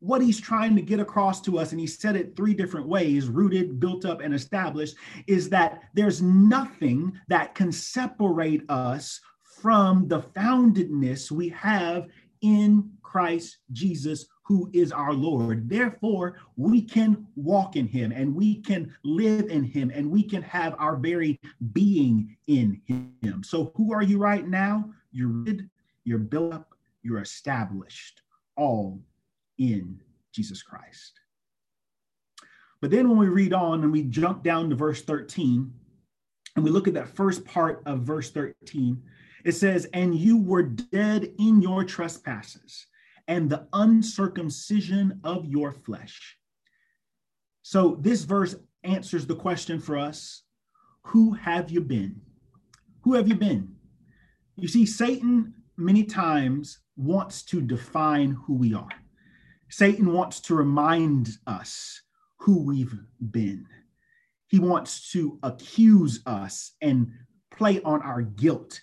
What 0.00 0.22
he's 0.22 0.40
trying 0.40 0.74
to 0.76 0.82
get 0.82 1.00
across 1.00 1.40
to 1.42 1.58
us, 1.58 1.72
and 1.72 1.80
he 1.80 1.86
said 1.86 2.16
it 2.16 2.34
three 2.34 2.54
different 2.54 2.88
ways 2.88 3.28
rooted, 3.28 3.78
built 3.78 4.04
up, 4.04 4.20
and 4.20 4.34
established 4.34 4.96
is 5.26 5.48
that 5.50 5.82
there's 5.94 6.22
nothing 6.22 7.18
that 7.28 7.54
can 7.54 7.70
separate 7.70 8.62
us 8.70 9.20
from 9.60 10.08
the 10.08 10.20
foundedness 10.20 11.30
we 11.30 11.48
have 11.50 12.06
in 12.40 12.90
Christ 13.02 13.58
Jesus, 13.72 14.26
who 14.44 14.70
is 14.72 14.92
our 14.92 15.12
Lord. 15.12 15.68
Therefore, 15.68 16.38
we 16.56 16.82
can 16.82 17.26
walk 17.34 17.76
in 17.76 17.86
him 17.86 18.12
and 18.12 18.34
we 18.34 18.60
can 18.62 18.94
live 19.02 19.48
in 19.48 19.64
him 19.64 19.90
and 19.94 20.10
we 20.10 20.22
can 20.22 20.42
have 20.42 20.74
our 20.78 20.96
very 20.96 21.40
being 21.72 22.36
in 22.46 22.80
him. 22.86 23.42
So, 23.42 23.72
who 23.74 23.92
are 23.92 24.02
you 24.02 24.18
right 24.18 24.46
now? 24.46 24.90
You're 25.10 25.28
rooted, 25.28 25.68
you're 26.04 26.18
built 26.18 26.52
up, 26.52 26.75
you're 27.06 27.20
established 27.20 28.20
all 28.56 29.00
in 29.58 30.00
Jesus 30.32 30.62
Christ. 30.62 31.20
But 32.80 32.90
then 32.90 33.08
when 33.08 33.18
we 33.18 33.28
read 33.28 33.52
on 33.52 33.82
and 33.82 33.92
we 33.92 34.02
jump 34.02 34.42
down 34.42 34.68
to 34.70 34.76
verse 34.76 35.02
13 35.02 35.72
and 36.56 36.64
we 36.64 36.70
look 36.70 36.88
at 36.88 36.94
that 36.94 37.14
first 37.14 37.44
part 37.44 37.82
of 37.86 38.00
verse 38.00 38.30
13, 38.30 39.02
it 39.44 39.52
says, 39.52 39.86
And 39.92 40.14
you 40.14 40.36
were 40.36 40.62
dead 40.62 41.32
in 41.38 41.62
your 41.62 41.84
trespasses 41.84 42.86
and 43.28 43.48
the 43.48 43.66
uncircumcision 43.72 45.20
of 45.24 45.46
your 45.46 45.72
flesh. 45.72 46.36
So 47.62 47.98
this 48.00 48.24
verse 48.24 48.56
answers 48.84 49.26
the 49.26 49.34
question 49.34 49.80
for 49.80 49.96
us 49.96 50.42
Who 51.02 51.32
have 51.32 51.70
you 51.70 51.80
been? 51.80 52.20
Who 53.02 53.14
have 53.14 53.28
you 53.28 53.36
been? 53.36 53.74
You 54.56 54.68
see, 54.68 54.86
Satan 54.86 55.54
many 55.76 56.04
times 56.04 56.78
wants 56.96 57.42
to 57.44 57.60
define 57.60 58.30
who 58.46 58.54
we 58.54 58.74
are. 58.74 58.88
Satan 59.68 60.12
wants 60.12 60.40
to 60.40 60.54
remind 60.54 61.30
us 61.46 62.00
who 62.38 62.62
we've 62.62 62.94
been. 63.30 63.66
He 64.48 64.58
wants 64.58 65.10
to 65.12 65.38
accuse 65.42 66.20
us 66.26 66.72
and 66.80 67.10
play 67.50 67.80
on 67.82 68.00
our 68.02 68.22
guilt. 68.22 68.80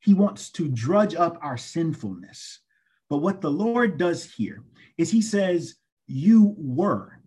He 0.00 0.14
wants 0.14 0.50
to 0.52 0.68
drudge 0.68 1.14
up 1.14 1.38
our 1.42 1.56
sinfulness. 1.56 2.60
But 3.08 3.18
what 3.18 3.40
the 3.40 3.50
Lord 3.50 3.98
does 3.98 4.30
here 4.30 4.62
is 4.98 5.10
he 5.10 5.22
says, 5.22 5.76
You 6.06 6.54
were 6.58 7.20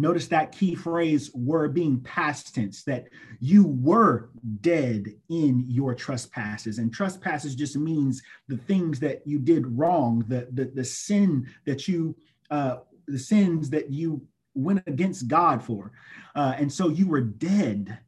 Notice 0.00 0.28
that 0.28 0.52
key 0.52 0.74
phrase 0.74 1.30
were 1.34 1.68
being 1.68 2.00
past 2.00 2.54
tense, 2.54 2.82
that 2.84 3.08
you 3.38 3.66
were 3.66 4.30
dead 4.60 5.06
in 5.28 5.64
your 5.68 5.94
trespasses. 5.94 6.78
And 6.78 6.92
trespasses 6.92 7.54
just 7.54 7.76
means 7.76 8.22
the 8.48 8.56
things 8.56 8.98
that 9.00 9.22
you 9.26 9.38
did 9.38 9.66
wrong, 9.66 10.24
the, 10.28 10.48
the, 10.52 10.66
the 10.74 10.84
sin 10.84 11.46
that 11.66 11.86
you, 11.86 12.16
uh, 12.50 12.78
the 13.06 13.18
sins 13.18 13.70
that 13.70 13.90
you 13.90 14.26
went 14.54 14.82
against 14.86 15.28
God 15.28 15.62
for. 15.62 15.92
Uh, 16.34 16.54
and 16.56 16.72
so 16.72 16.88
you 16.88 17.06
were 17.06 17.20
dead. 17.20 17.98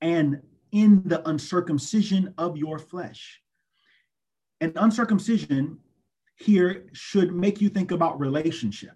And 0.00 0.40
in 0.72 1.02
the 1.06 1.26
uncircumcision 1.28 2.34
of 2.38 2.56
your 2.56 2.78
flesh. 2.78 3.40
And 4.60 4.72
uncircumcision 4.76 5.78
here 6.36 6.86
should 6.92 7.34
make 7.34 7.60
you 7.60 7.68
think 7.68 7.90
about 7.90 8.20
relationship 8.20 8.94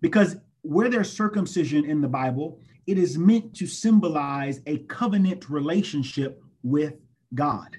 because 0.00 0.36
where 0.62 0.88
there's 0.88 1.12
circumcision 1.12 1.84
in 1.84 2.00
the 2.00 2.08
Bible, 2.08 2.60
it 2.86 2.98
is 2.98 3.18
meant 3.18 3.54
to 3.56 3.66
symbolize 3.66 4.60
a 4.66 4.78
covenant 4.78 5.48
relationship 5.48 6.42
with 6.62 6.94
God. 7.34 7.76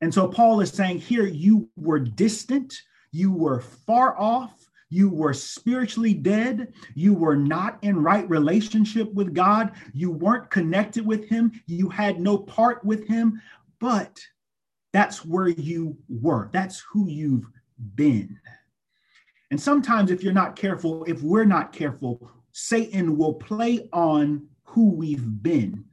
And 0.00 0.12
so 0.12 0.28
Paul 0.28 0.60
is 0.60 0.70
saying 0.70 0.98
here, 0.98 1.26
you 1.26 1.68
were 1.76 1.98
distant, 1.98 2.74
you 3.12 3.32
were 3.32 3.60
far 3.60 4.18
off, 4.18 4.68
you 4.94 5.08
were 5.08 5.34
spiritually 5.34 6.14
dead. 6.14 6.72
You 6.94 7.14
were 7.14 7.34
not 7.34 7.78
in 7.82 8.00
right 8.00 8.28
relationship 8.30 9.12
with 9.12 9.34
God. 9.34 9.72
You 9.92 10.12
weren't 10.12 10.50
connected 10.50 11.04
with 11.04 11.28
Him. 11.28 11.50
You 11.66 11.88
had 11.88 12.20
no 12.20 12.38
part 12.38 12.84
with 12.84 13.08
Him. 13.08 13.42
But 13.80 14.20
that's 14.92 15.24
where 15.24 15.48
you 15.48 15.96
were. 16.08 16.48
That's 16.52 16.78
who 16.78 17.08
you've 17.08 17.46
been. 17.96 18.38
And 19.54 19.62
sometimes, 19.62 20.10
if 20.10 20.24
you're 20.24 20.32
not 20.32 20.56
careful, 20.56 21.04
if 21.04 21.22
we're 21.22 21.44
not 21.44 21.72
careful, 21.72 22.28
Satan 22.50 23.16
will 23.16 23.34
play 23.34 23.88
on 23.92 24.48
who 24.64 24.90
we've 24.90 25.44
been 25.44 25.84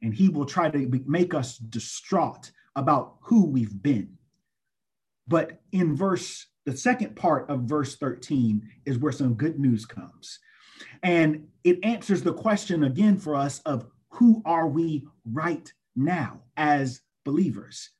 and 0.00 0.14
he 0.14 0.28
will 0.28 0.44
try 0.44 0.70
to 0.70 1.02
make 1.08 1.34
us 1.34 1.58
distraught 1.58 2.52
about 2.76 3.16
who 3.22 3.46
we've 3.46 3.82
been. 3.82 4.16
But 5.26 5.60
in 5.72 5.96
verse 5.96 6.46
the 6.66 6.76
second 6.76 7.16
part 7.16 7.50
of 7.50 7.62
verse 7.62 7.96
13 7.96 8.62
is 8.86 8.98
where 8.98 9.10
some 9.10 9.34
good 9.34 9.58
news 9.58 9.86
comes. 9.86 10.38
And 11.02 11.48
it 11.64 11.80
answers 11.82 12.22
the 12.22 12.32
question 12.32 12.84
again 12.84 13.18
for 13.18 13.34
us 13.34 13.58
of 13.66 13.88
who 14.10 14.40
are 14.44 14.68
we 14.68 15.08
right 15.24 15.68
now 15.96 16.42
as 16.56 17.00
believers? 17.24 17.90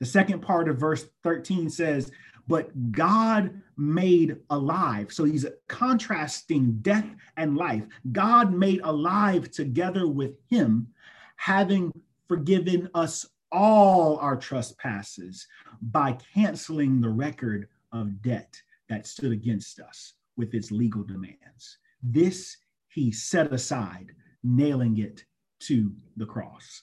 The 0.00 0.06
second 0.06 0.42
part 0.42 0.68
of 0.68 0.76
verse 0.76 1.06
13 1.22 1.70
says, 1.70 2.10
But 2.48 2.92
God 2.92 3.60
made 3.76 4.36
alive. 4.50 5.12
So 5.12 5.24
he's 5.24 5.46
contrasting 5.68 6.78
death 6.80 7.06
and 7.36 7.56
life. 7.56 7.84
God 8.12 8.52
made 8.52 8.80
alive 8.84 9.50
together 9.50 10.06
with 10.06 10.32
him, 10.48 10.88
having 11.36 11.92
forgiven 12.28 12.88
us 12.94 13.26
all 13.52 14.18
our 14.18 14.36
trespasses 14.36 15.46
by 15.80 16.16
canceling 16.34 17.00
the 17.00 17.08
record 17.08 17.68
of 17.92 18.22
debt 18.22 18.60
that 18.88 19.06
stood 19.06 19.32
against 19.32 19.80
us 19.80 20.14
with 20.36 20.54
its 20.54 20.70
legal 20.70 21.02
demands. 21.02 21.78
This 22.02 22.56
he 22.88 23.12
set 23.12 23.52
aside, 23.52 24.12
nailing 24.42 24.98
it 24.98 25.24
to 25.60 25.92
the 26.16 26.26
cross. 26.26 26.82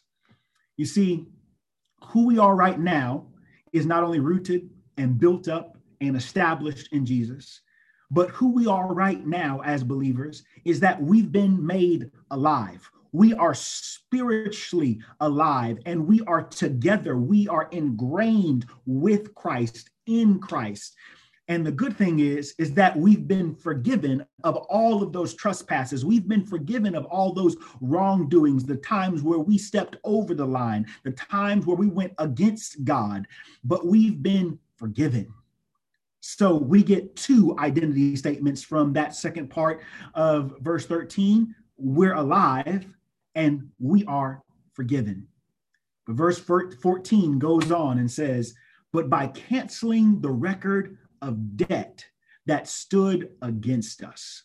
You 0.78 0.86
see, 0.86 1.26
who 2.06 2.26
we 2.28 2.38
are 2.38 2.56
right 2.56 2.80
now 2.80 3.28
is 3.72 3.86
not 3.86 4.04
only 4.04 4.20
rooted 4.20 4.70
and 4.98 5.20
built 5.20 5.48
up 5.48 5.78
and 6.02 6.16
established 6.16 6.90
in 6.92 7.06
Jesus, 7.06 7.62
but 8.12 8.30
who 8.30 8.52
we 8.52 8.68
are 8.68 8.94
right 8.94 9.26
now 9.26 9.62
as 9.66 9.84
believers 9.84 10.44
is 10.66 10.80
that 10.82 11.02
we've 11.02 11.32
been 11.32 11.66
made 11.66 12.12
alive. 12.32 12.90
We 13.12 13.34
are 13.34 13.54
spiritually 13.54 15.00
alive 15.20 15.80
and 15.86 16.08
we 16.08 16.22
are 16.22 16.44
together. 16.44 17.18
We 17.18 17.48
are 17.48 17.70
ingrained 17.72 18.66
with 18.86 19.34
Christ 19.36 19.90
in 20.08 20.40
Christ. 20.40 20.96
And 21.50 21.66
the 21.66 21.72
good 21.72 21.98
thing 21.98 22.20
is, 22.20 22.56
is 22.58 22.74
that 22.76 22.96
we've 22.96 23.28
been 23.28 23.54
forgiven 23.54 24.26
of 24.44 24.56
all 24.56 25.04
of 25.04 25.12
those 25.12 25.34
trespasses. 25.34 26.06
We've 26.06 26.28
been 26.28 26.46
forgiven 26.46 26.96
of 26.96 27.06
all 27.06 27.34
those 27.34 27.58
wrongdoings, 27.82 28.64
the 28.64 28.78
times 28.78 29.22
where 29.22 29.40
we 29.40 29.58
stepped 29.58 29.98
over 30.06 30.34
the 30.34 30.46
line, 30.46 30.86
the 31.04 31.12
times 31.12 31.66
where 31.66 31.76
we 31.76 31.88
went 31.88 32.14
against 32.18 32.86
God, 32.86 33.28
but 33.64 33.86
we've 33.86 34.24
been 34.24 34.58
forgiven. 34.78 35.34
So 36.22 36.56
we 36.56 36.84
get 36.84 37.16
two 37.16 37.56
identity 37.60 38.16
statements 38.16 38.64
from 38.64 38.94
that 38.94 39.14
second 39.16 39.50
part 39.50 39.82
of 40.14 40.56
verse 40.62 40.86
13. 40.86 41.54
We're 41.78 42.14
alive 42.14 42.86
and 43.36 43.70
we 43.80 44.06
are 44.06 44.42
forgiven. 44.74 45.28
But 46.06 46.16
verse 46.16 46.40
14 46.40 47.40
goes 47.40 47.72
on 47.72 47.98
and 48.00 48.10
says, 48.10 48.54
but 48.92 49.10
by 49.10 49.28
canceling 49.28 50.22
the 50.22 50.30
record 50.30 50.98
of 51.22 51.58
debt 51.58 52.06
that 52.46 52.68
stood 52.68 53.30
against 53.42 54.04
us. 54.04 54.44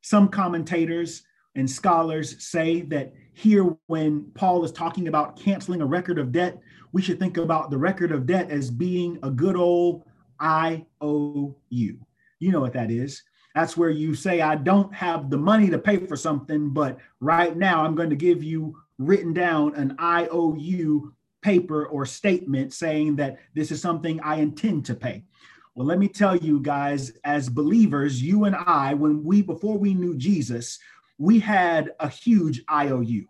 Some 0.00 0.28
commentators 0.28 1.22
and 1.60 1.70
scholars 1.70 2.42
say 2.42 2.80
that 2.80 3.12
here, 3.34 3.76
when 3.86 4.30
Paul 4.34 4.64
is 4.64 4.72
talking 4.72 5.08
about 5.08 5.38
canceling 5.38 5.82
a 5.82 5.86
record 5.86 6.18
of 6.18 6.32
debt, 6.32 6.58
we 6.92 7.02
should 7.02 7.18
think 7.18 7.36
about 7.36 7.70
the 7.70 7.76
record 7.76 8.12
of 8.12 8.24
debt 8.26 8.50
as 8.50 8.70
being 8.70 9.18
a 9.22 9.30
good 9.30 9.56
old 9.56 10.02
IOU. 10.42 10.86
You 11.70 11.98
know 12.40 12.60
what 12.60 12.72
that 12.72 12.90
is. 12.90 13.22
That's 13.54 13.76
where 13.76 13.90
you 13.90 14.14
say, 14.14 14.40
I 14.40 14.54
don't 14.56 14.94
have 14.94 15.28
the 15.28 15.36
money 15.36 15.68
to 15.68 15.78
pay 15.78 15.98
for 15.98 16.16
something, 16.16 16.70
but 16.70 16.98
right 17.20 17.54
now 17.54 17.84
I'm 17.84 17.94
going 17.94 18.10
to 18.10 18.16
give 18.16 18.42
you 18.42 18.76
written 18.98 19.34
down 19.34 19.74
an 19.74 19.96
IOU 20.00 21.12
paper 21.42 21.86
or 21.86 22.06
statement 22.06 22.72
saying 22.72 23.16
that 23.16 23.38
this 23.54 23.70
is 23.70 23.82
something 23.82 24.18
I 24.20 24.36
intend 24.36 24.86
to 24.86 24.94
pay. 24.94 25.24
Well, 25.74 25.86
let 25.86 25.98
me 25.98 26.08
tell 26.08 26.36
you 26.36 26.60
guys, 26.60 27.12
as 27.24 27.50
believers, 27.50 28.22
you 28.22 28.44
and 28.44 28.56
I, 28.56 28.94
when 28.94 29.22
we, 29.22 29.42
before 29.42 29.76
we 29.76 29.92
knew 29.92 30.16
Jesus, 30.16 30.78
we 31.20 31.38
had 31.38 31.90
a 32.00 32.08
huge 32.08 32.62
IOU. 32.72 33.26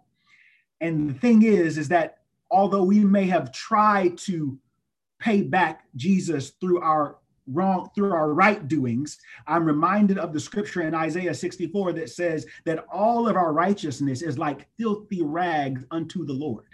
And 0.80 1.10
the 1.10 1.14
thing 1.14 1.42
is, 1.42 1.76
is 1.76 1.88
that 1.88 2.18
although 2.50 2.84
we 2.84 3.00
may 3.00 3.26
have 3.26 3.52
tried 3.52 4.16
to 4.18 4.58
pay 5.18 5.42
back 5.42 5.82
Jesus 5.96 6.50
through 6.60 6.80
our 6.80 7.16
wrong 7.46 7.90
through 7.96 8.12
our 8.12 8.32
right 8.32 8.68
doings 8.68 9.18
i'm 9.48 9.64
reminded 9.64 10.18
of 10.18 10.32
the 10.32 10.38
scripture 10.38 10.82
in 10.82 10.94
isaiah 10.94 11.34
64 11.34 11.94
that 11.94 12.08
says 12.08 12.46
that 12.64 12.84
all 12.92 13.26
of 13.26 13.34
our 13.34 13.52
righteousness 13.52 14.22
is 14.22 14.38
like 14.38 14.68
filthy 14.78 15.22
rags 15.22 15.82
unto 15.90 16.24
the 16.24 16.32
lord 16.32 16.66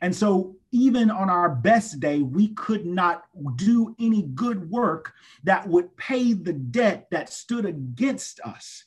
and 0.00 0.14
so, 0.14 0.56
even 0.70 1.10
on 1.10 1.28
our 1.28 1.50
best 1.50 2.00
day, 2.00 2.20
we 2.20 2.48
could 2.48 2.86
not 2.86 3.24
do 3.56 3.94
any 4.00 4.22
good 4.22 4.70
work 4.70 5.12
that 5.44 5.66
would 5.68 5.94
pay 5.96 6.32
the 6.32 6.52
debt 6.52 7.08
that 7.10 7.32
stood 7.32 7.66
against 7.66 8.40
us. 8.40 8.84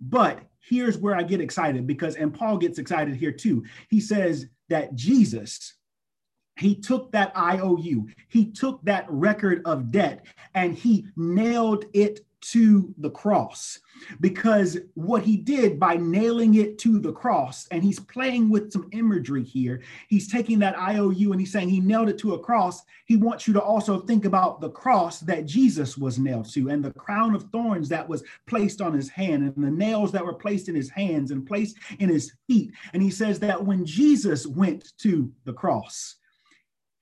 But 0.00 0.40
here's 0.70 0.96
where 0.96 1.16
I 1.16 1.24
get 1.24 1.40
excited 1.40 1.86
because, 1.86 2.14
and 2.14 2.32
Paul 2.32 2.56
gets 2.56 2.78
excited 2.78 3.16
here 3.16 3.32
too. 3.32 3.64
He 3.88 4.00
says 4.00 4.46
that 4.68 4.94
Jesus, 4.94 5.74
he 6.56 6.76
took 6.76 7.10
that 7.12 7.36
IOU, 7.36 8.06
he 8.28 8.46
took 8.46 8.82
that 8.84 9.04
record 9.08 9.62
of 9.64 9.90
debt, 9.90 10.24
and 10.54 10.74
he 10.74 11.06
nailed 11.16 11.86
it 11.92 12.20
to 12.40 12.94
the 12.98 13.10
cross. 13.10 13.78
Because 14.20 14.78
what 14.94 15.22
he 15.22 15.36
did 15.36 15.78
by 15.78 15.96
nailing 15.96 16.54
it 16.54 16.78
to 16.78 16.98
the 16.98 17.12
cross 17.12 17.66
and 17.70 17.82
he's 17.82 18.00
playing 18.00 18.48
with 18.48 18.72
some 18.72 18.88
imagery 18.92 19.44
here. 19.44 19.82
He's 20.08 20.30
taking 20.30 20.58
that 20.60 20.78
iou 20.78 21.32
and 21.32 21.40
he's 21.40 21.52
saying 21.52 21.68
he 21.68 21.80
nailed 21.80 22.08
it 22.08 22.18
to 22.18 22.34
a 22.34 22.38
cross. 22.38 22.82
He 23.04 23.16
wants 23.16 23.46
you 23.46 23.52
to 23.54 23.60
also 23.60 24.00
think 24.00 24.24
about 24.24 24.60
the 24.60 24.70
cross 24.70 25.20
that 25.20 25.46
jesus 25.46 25.98
was 25.98 26.18
nailed 26.18 26.50
to 26.52 26.70
and 26.70 26.84
the 26.84 26.92
crown 26.92 27.34
of 27.34 27.50
thorns 27.50 27.88
that 27.90 28.08
was 28.08 28.22
placed 28.46 28.80
on 28.80 28.94
his 28.94 29.08
hand 29.08 29.42
and 29.42 29.64
the 29.64 29.70
nails 29.70 30.12
that 30.12 30.24
were 30.24 30.34
placed 30.34 30.68
in 30.68 30.74
his 30.74 30.88
hands 30.90 31.30
and 31.30 31.46
placed 31.46 31.76
in 31.98 32.08
his 32.08 32.32
feet. 32.46 32.72
And 32.92 33.02
he 33.02 33.10
says 33.10 33.38
that 33.40 33.64
when 33.64 33.84
jesus 33.84 34.46
went 34.46 34.92
to 34.98 35.30
the 35.44 35.52
cross 35.52 36.16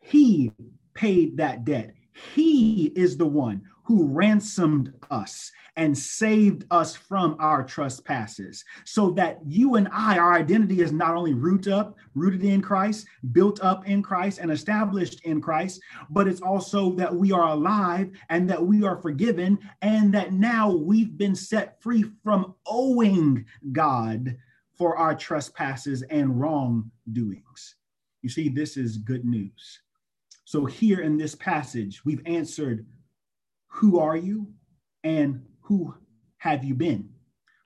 he 0.00 0.52
paid 0.94 1.36
that 1.36 1.64
debt. 1.64 1.94
He 2.34 2.86
is 2.96 3.16
the 3.16 3.26
one 3.26 3.62
who 3.88 4.06
ransomed 4.06 4.92
us 5.10 5.50
and 5.76 5.96
saved 5.96 6.66
us 6.70 6.94
from 6.94 7.34
our 7.38 7.64
trespasses 7.64 8.62
so 8.84 9.12
that 9.12 9.38
you 9.46 9.76
and 9.76 9.88
I, 9.90 10.18
our 10.18 10.34
identity 10.34 10.82
is 10.82 10.92
not 10.92 11.14
only 11.14 11.32
rooted 11.32 11.72
up, 11.72 11.96
rooted 12.14 12.44
in 12.44 12.60
Christ, 12.60 13.06
built 13.32 13.62
up 13.62 13.88
in 13.88 14.02
Christ, 14.02 14.40
and 14.40 14.50
established 14.50 15.24
in 15.24 15.40
Christ, 15.40 15.80
but 16.10 16.28
it's 16.28 16.42
also 16.42 16.92
that 16.96 17.14
we 17.14 17.32
are 17.32 17.48
alive 17.48 18.10
and 18.28 18.48
that 18.50 18.62
we 18.62 18.84
are 18.84 19.00
forgiven 19.00 19.58
and 19.80 20.12
that 20.12 20.34
now 20.34 20.70
we've 20.70 21.16
been 21.16 21.34
set 21.34 21.80
free 21.80 22.04
from 22.22 22.56
owing 22.66 23.46
God 23.72 24.36
for 24.76 24.98
our 24.98 25.14
trespasses 25.14 26.02
and 26.02 26.38
wrongdoings. 26.38 27.76
You 28.20 28.28
see, 28.28 28.50
this 28.50 28.76
is 28.76 28.98
good 28.98 29.24
news. 29.24 29.80
So, 30.44 30.66
here 30.66 31.00
in 31.00 31.16
this 31.16 31.34
passage, 31.34 32.04
we've 32.04 32.22
answered 32.26 32.84
who 33.78 34.00
are 34.00 34.16
you 34.16 34.48
and 35.04 35.40
who 35.60 35.94
have 36.38 36.64
you 36.64 36.74
been? 36.74 37.08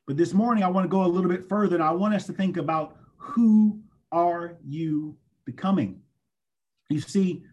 But 0.06 0.18
this 0.18 0.34
morning, 0.34 0.62
I 0.62 0.68
want 0.68 0.84
to 0.84 0.88
go 0.88 1.04
a 1.04 1.08
little 1.08 1.30
bit 1.30 1.48
further 1.48 1.74
and 1.74 1.82
I 1.82 1.92
want 1.92 2.14
us 2.14 2.26
to 2.26 2.34
think 2.34 2.58
about 2.58 2.96
who 3.16 3.80
are 4.10 4.58
you 4.62 5.16
becoming? 5.46 6.02
You 6.90 7.00
see, 7.00 7.44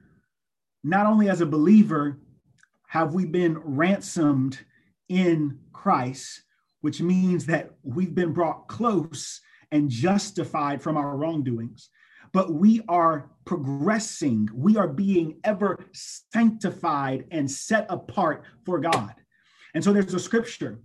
not 0.83 1.05
only 1.05 1.29
as 1.29 1.39
a 1.39 1.45
believer 1.45 2.19
have 2.87 3.13
we 3.13 3.25
been 3.25 3.57
ransomed 3.59 4.59
in 5.07 5.59
Christ, 5.71 6.43
which 6.81 6.99
means 6.99 7.45
that 7.45 7.71
we've 7.83 8.15
been 8.15 8.33
brought 8.33 8.67
close 8.67 9.39
and 9.71 9.89
justified 9.89 10.81
from 10.81 10.97
our 10.97 11.15
wrongdoings, 11.15 11.89
but 12.31 12.53
we 12.53 12.81
are 12.87 13.29
progressing. 13.45 14.49
We 14.53 14.77
are 14.77 14.87
being 14.87 15.39
ever 15.43 15.79
sanctified 15.93 17.25
and 17.31 17.49
set 17.49 17.85
apart 17.89 18.43
for 18.65 18.79
God. 18.79 19.15
And 19.73 19.83
so 19.83 19.93
there's 19.93 20.13
a 20.13 20.19
scripture 20.19 20.79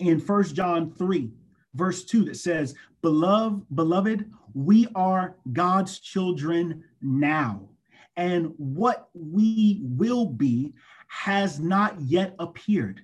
in 0.00 0.20
First 0.20 0.54
John 0.54 0.90
3, 0.90 1.30
verse 1.74 2.04
2 2.04 2.24
that 2.24 2.36
says, 2.36 2.74
Beloved, 3.02 3.64
beloved, 3.74 4.30
we 4.54 4.88
are 4.94 5.36
God's 5.52 6.00
children 6.00 6.84
now, 7.00 7.68
and 8.16 8.52
what 8.56 9.08
we 9.14 9.80
will 9.82 10.26
be 10.26 10.72
has 11.08 11.60
not 11.60 12.00
yet 12.00 12.34
appeared. 12.38 13.02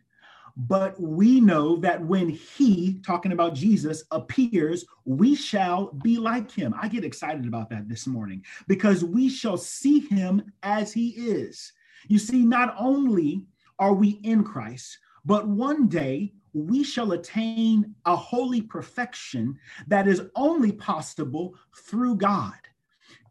But 0.56 1.00
we 1.00 1.40
know 1.40 1.76
that 1.76 2.04
when 2.04 2.28
he, 2.28 3.00
talking 3.04 3.32
about 3.32 3.54
Jesus, 3.54 4.04
appears, 4.10 4.84
we 5.04 5.34
shall 5.34 5.92
be 5.92 6.18
like 6.18 6.50
him. 6.50 6.74
I 6.80 6.88
get 6.88 7.04
excited 7.04 7.46
about 7.46 7.70
that 7.70 7.88
this 7.88 8.06
morning 8.06 8.44
because 8.68 9.04
we 9.04 9.28
shall 9.28 9.56
see 9.56 10.00
him 10.00 10.52
as 10.62 10.92
he 10.92 11.10
is. 11.10 11.72
You 12.08 12.18
see, 12.18 12.44
not 12.44 12.74
only 12.78 13.46
are 13.78 13.94
we 13.94 14.20
in 14.22 14.44
Christ, 14.44 14.98
but 15.24 15.46
one 15.46 15.88
day 15.88 16.32
we 16.52 16.84
shall 16.84 17.12
attain 17.12 17.94
a 18.04 18.14
holy 18.14 18.60
perfection 18.60 19.58
that 19.86 20.06
is 20.06 20.22
only 20.36 20.72
possible 20.72 21.54
through 21.74 22.16
God. 22.16 22.54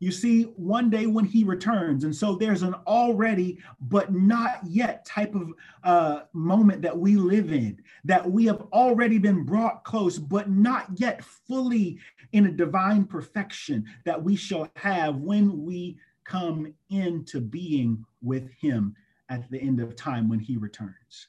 You 0.01 0.11
see, 0.11 0.45
one 0.55 0.89
day 0.89 1.05
when 1.05 1.25
he 1.25 1.43
returns. 1.43 2.05
And 2.05 2.15
so 2.15 2.35
there's 2.35 2.63
an 2.63 2.73
already, 2.87 3.59
but 3.81 4.11
not 4.11 4.59
yet 4.65 5.05
type 5.05 5.35
of 5.35 5.53
uh, 5.83 6.21
moment 6.33 6.81
that 6.81 6.97
we 6.97 7.17
live 7.17 7.51
in, 7.51 7.79
that 8.05 8.29
we 8.29 8.45
have 8.45 8.61
already 8.73 9.19
been 9.19 9.45
brought 9.45 9.83
close, 9.83 10.17
but 10.17 10.49
not 10.49 10.87
yet 10.95 11.23
fully 11.23 11.99
in 12.31 12.47
a 12.47 12.51
divine 12.51 13.05
perfection 13.05 13.85
that 14.03 14.21
we 14.21 14.35
shall 14.35 14.67
have 14.75 15.17
when 15.17 15.63
we 15.63 15.99
come 16.23 16.73
into 16.89 17.39
being 17.39 18.03
with 18.23 18.49
him 18.53 18.95
at 19.29 19.51
the 19.51 19.61
end 19.61 19.79
of 19.79 19.95
time 19.95 20.27
when 20.27 20.39
he 20.39 20.57
returns. 20.57 21.27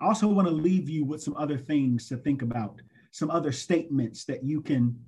I 0.00 0.06
also 0.06 0.26
want 0.26 0.48
to 0.48 0.52
leave 0.54 0.88
you 0.88 1.04
with 1.04 1.22
some 1.22 1.36
other 1.36 1.58
things 1.58 2.08
to 2.08 2.16
think 2.16 2.42
about, 2.42 2.82
some 3.12 3.30
other 3.30 3.52
statements 3.52 4.24
that 4.24 4.42
you 4.42 4.62
can 4.62 4.98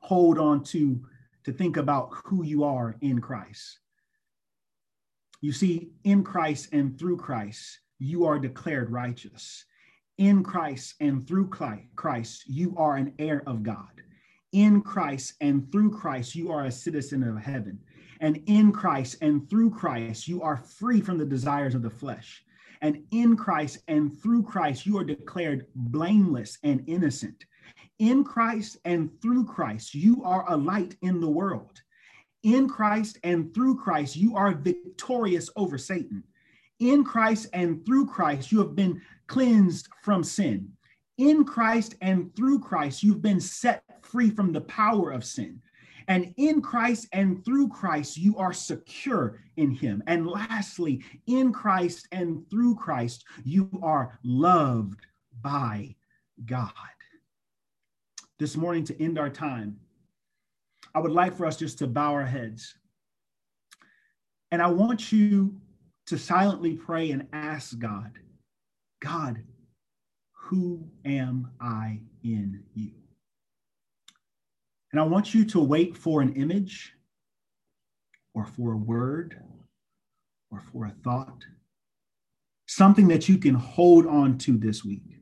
hold 0.00 0.38
on 0.38 0.62
to 0.62 1.04
to 1.46 1.52
think 1.52 1.76
about 1.76 2.10
who 2.24 2.42
you 2.42 2.64
are 2.64 2.96
in 3.00 3.20
Christ. 3.20 3.78
You 5.40 5.52
see, 5.52 5.92
in 6.02 6.24
Christ 6.24 6.70
and 6.72 6.98
through 6.98 7.18
Christ, 7.18 7.78
you 8.00 8.26
are 8.26 8.40
declared 8.40 8.90
righteous. 8.90 9.64
In 10.18 10.42
Christ 10.42 10.94
and 10.98 11.24
through 11.24 11.48
Christ, 11.48 12.42
you 12.48 12.74
are 12.76 12.96
an 12.96 13.14
heir 13.20 13.44
of 13.46 13.62
God. 13.62 14.02
In 14.50 14.80
Christ 14.80 15.34
and 15.40 15.70
through 15.70 15.92
Christ, 15.92 16.34
you 16.34 16.50
are 16.50 16.64
a 16.64 16.72
citizen 16.72 17.22
of 17.22 17.40
heaven. 17.40 17.78
And 18.20 18.42
in 18.46 18.72
Christ 18.72 19.18
and 19.20 19.48
through 19.48 19.70
Christ, 19.70 20.26
you 20.26 20.42
are 20.42 20.56
free 20.56 21.00
from 21.00 21.16
the 21.16 21.24
desires 21.24 21.76
of 21.76 21.82
the 21.82 21.90
flesh. 21.90 22.42
And 22.80 23.04
in 23.12 23.36
Christ 23.36 23.78
and 23.86 24.20
through 24.20 24.42
Christ, 24.42 24.84
you 24.84 24.98
are 24.98 25.04
declared 25.04 25.68
blameless 25.76 26.58
and 26.64 26.82
innocent 26.88 27.44
in 27.98 28.24
Christ 28.24 28.78
and 28.84 29.10
through 29.22 29.46
Christ, 29.46 29.94
you 29.94 30.22
are 30.24 30.44
a 30.48 30.56
light 30.56 30.96
in 31.02 31.20
the 31.20 31.28
world. 31.28 31.80
In 32.42 32.68
Christ 32.68 33.18
and 33.24 33.52
through 33.54 33.76
Christ, 33.76 34.16
you 34.16 34.36
are 34.36 34.52
victorious 34.52 35.50
over 35.56 35.78
Satan. 35.78 36.22
In 36.78 37.04
Christ 37.04 37.48
and 37.52 37.84
through 37.86 38.06
Christ, 38.06 38.52
you 38.52 38.58
have 38.58 38.76
been 38.76 39.00
cleansed 39.26 39.88
from 40.02 40.22
sin. 40.22 40.70
In 41.18 41.44
Christ 41.44 41.94
and 42.02 42.34
through 42.36 42.60
Christ, 42.60 43.02
you've 43.02 43.22
been 43.22 43.40
set 43.40 43.82
free 44.02 44.30
from 44.30 44.52
the 44.52 44.60
power 44.60 45.10
of 45.10 45.24
sin. 45.24 45.60
And 46.08 46.32
in 46.36 46.60
Christ 46.60 47.08
and 47.12 47.44
through 47.44 47.68
Christ, 47.68 48.16
you 48.16 48.36
are 48.36 48.52
secure 48.52 49.40
in 49.56 49.70
Him. 49.70 50.02
And 50.06 50.26
lastly, 50.26 51.02
in 51.26 51.52
Christ 51.52 52.06
and 52.12 52.48
through 52.50 52.76
Christ, 52.76 53.24
you 53.42 53.68
are 53.82 54.18
loved 54.22 55.06
by 55.40 55.96
God 56.44 56.72
this 58.38 58.56
morning 58.56 58.84
to 58.84 59.02
end 59.02 59.18
our 59.18 59.30
time, 59.30 59.78
I 60.94 61.00
would 61.00 61.12
like 61.12 61.36
for 61.36 61.46
us 61.46 61.56
just 61.56 61.78
to 61.78 61.86
bow 61.86 62.12
our 62.12 62.24
heads. 62.24 62.74
And 64.50 64.62
I 64.62 64.68
want 64.68 65.12
you 65.12 65.60
to 66.06 66.16
silently 66.16 66.74
pray 66.74 67.10
and 67.10 67.26
ask 67.32 67.78
God, 67.78 68.12
God, 69.00 69.42
who 70.32 70.88
am 71.04 71.50
I 71.60 72.00
in 72.22 72.62
you? 72.74 72.92
And 74.92 75.00
I 75.00 75.04
want 75.04 75.34
you 75.34 75.44
to 75.46 75.60
wait 75.60 75.96
for 75.96 76.22
an 76.22 76.34
image 76.34 76.94
or 78.34 78.46
for 78.46 78.72
a 78.72 78.76
word 78.76 79.38
or 80.50 80.62
for 80.72 80.86
a 80.86 80.94
thought, 81.02 81.44
something 82.66 83.08
that 83.08 83.28
you 83.28 83.38
can 83.38 83.54
hold 83.54 84.06
on 84.06 84.38
to 84.38 84.56
this 84.56 84.84
week. 84.84 85.18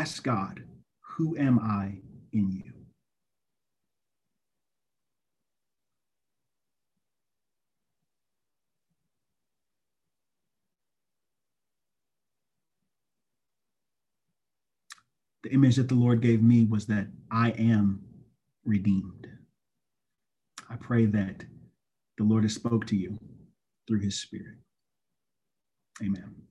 Ask 0.00 0.24
God, 0.24 0.64
Who 1.02 1.36
am 1.36 1.58
I 1.58 2.00
in 2.32 2.50
you? 2.52 2.72
The 15.42 15.52
image 15.52 15.76
that 15.76 15.90
the 15.90 15.94
Lord 15.94 16.22
gave 16.22 16.42
me 16.42 16.64
was 16.64 16.86
that 16.86 17.08
I 17.30 17.50
am 17.50 18.02
redeemed. 18.64 19.26
I 20.70 20.76
pray 20.76 21.04
that 21.04 21.44
the 22.16 22.24
Lord 22.24 22.44
has 22.44 22.54
spoke 22.54 22.86
to 22.86 22.96
you 22.96 23.18
through 23.86 24.00
his 24.00 24.18
spirit. 24.18 24.56
Amen. 26.02 26.49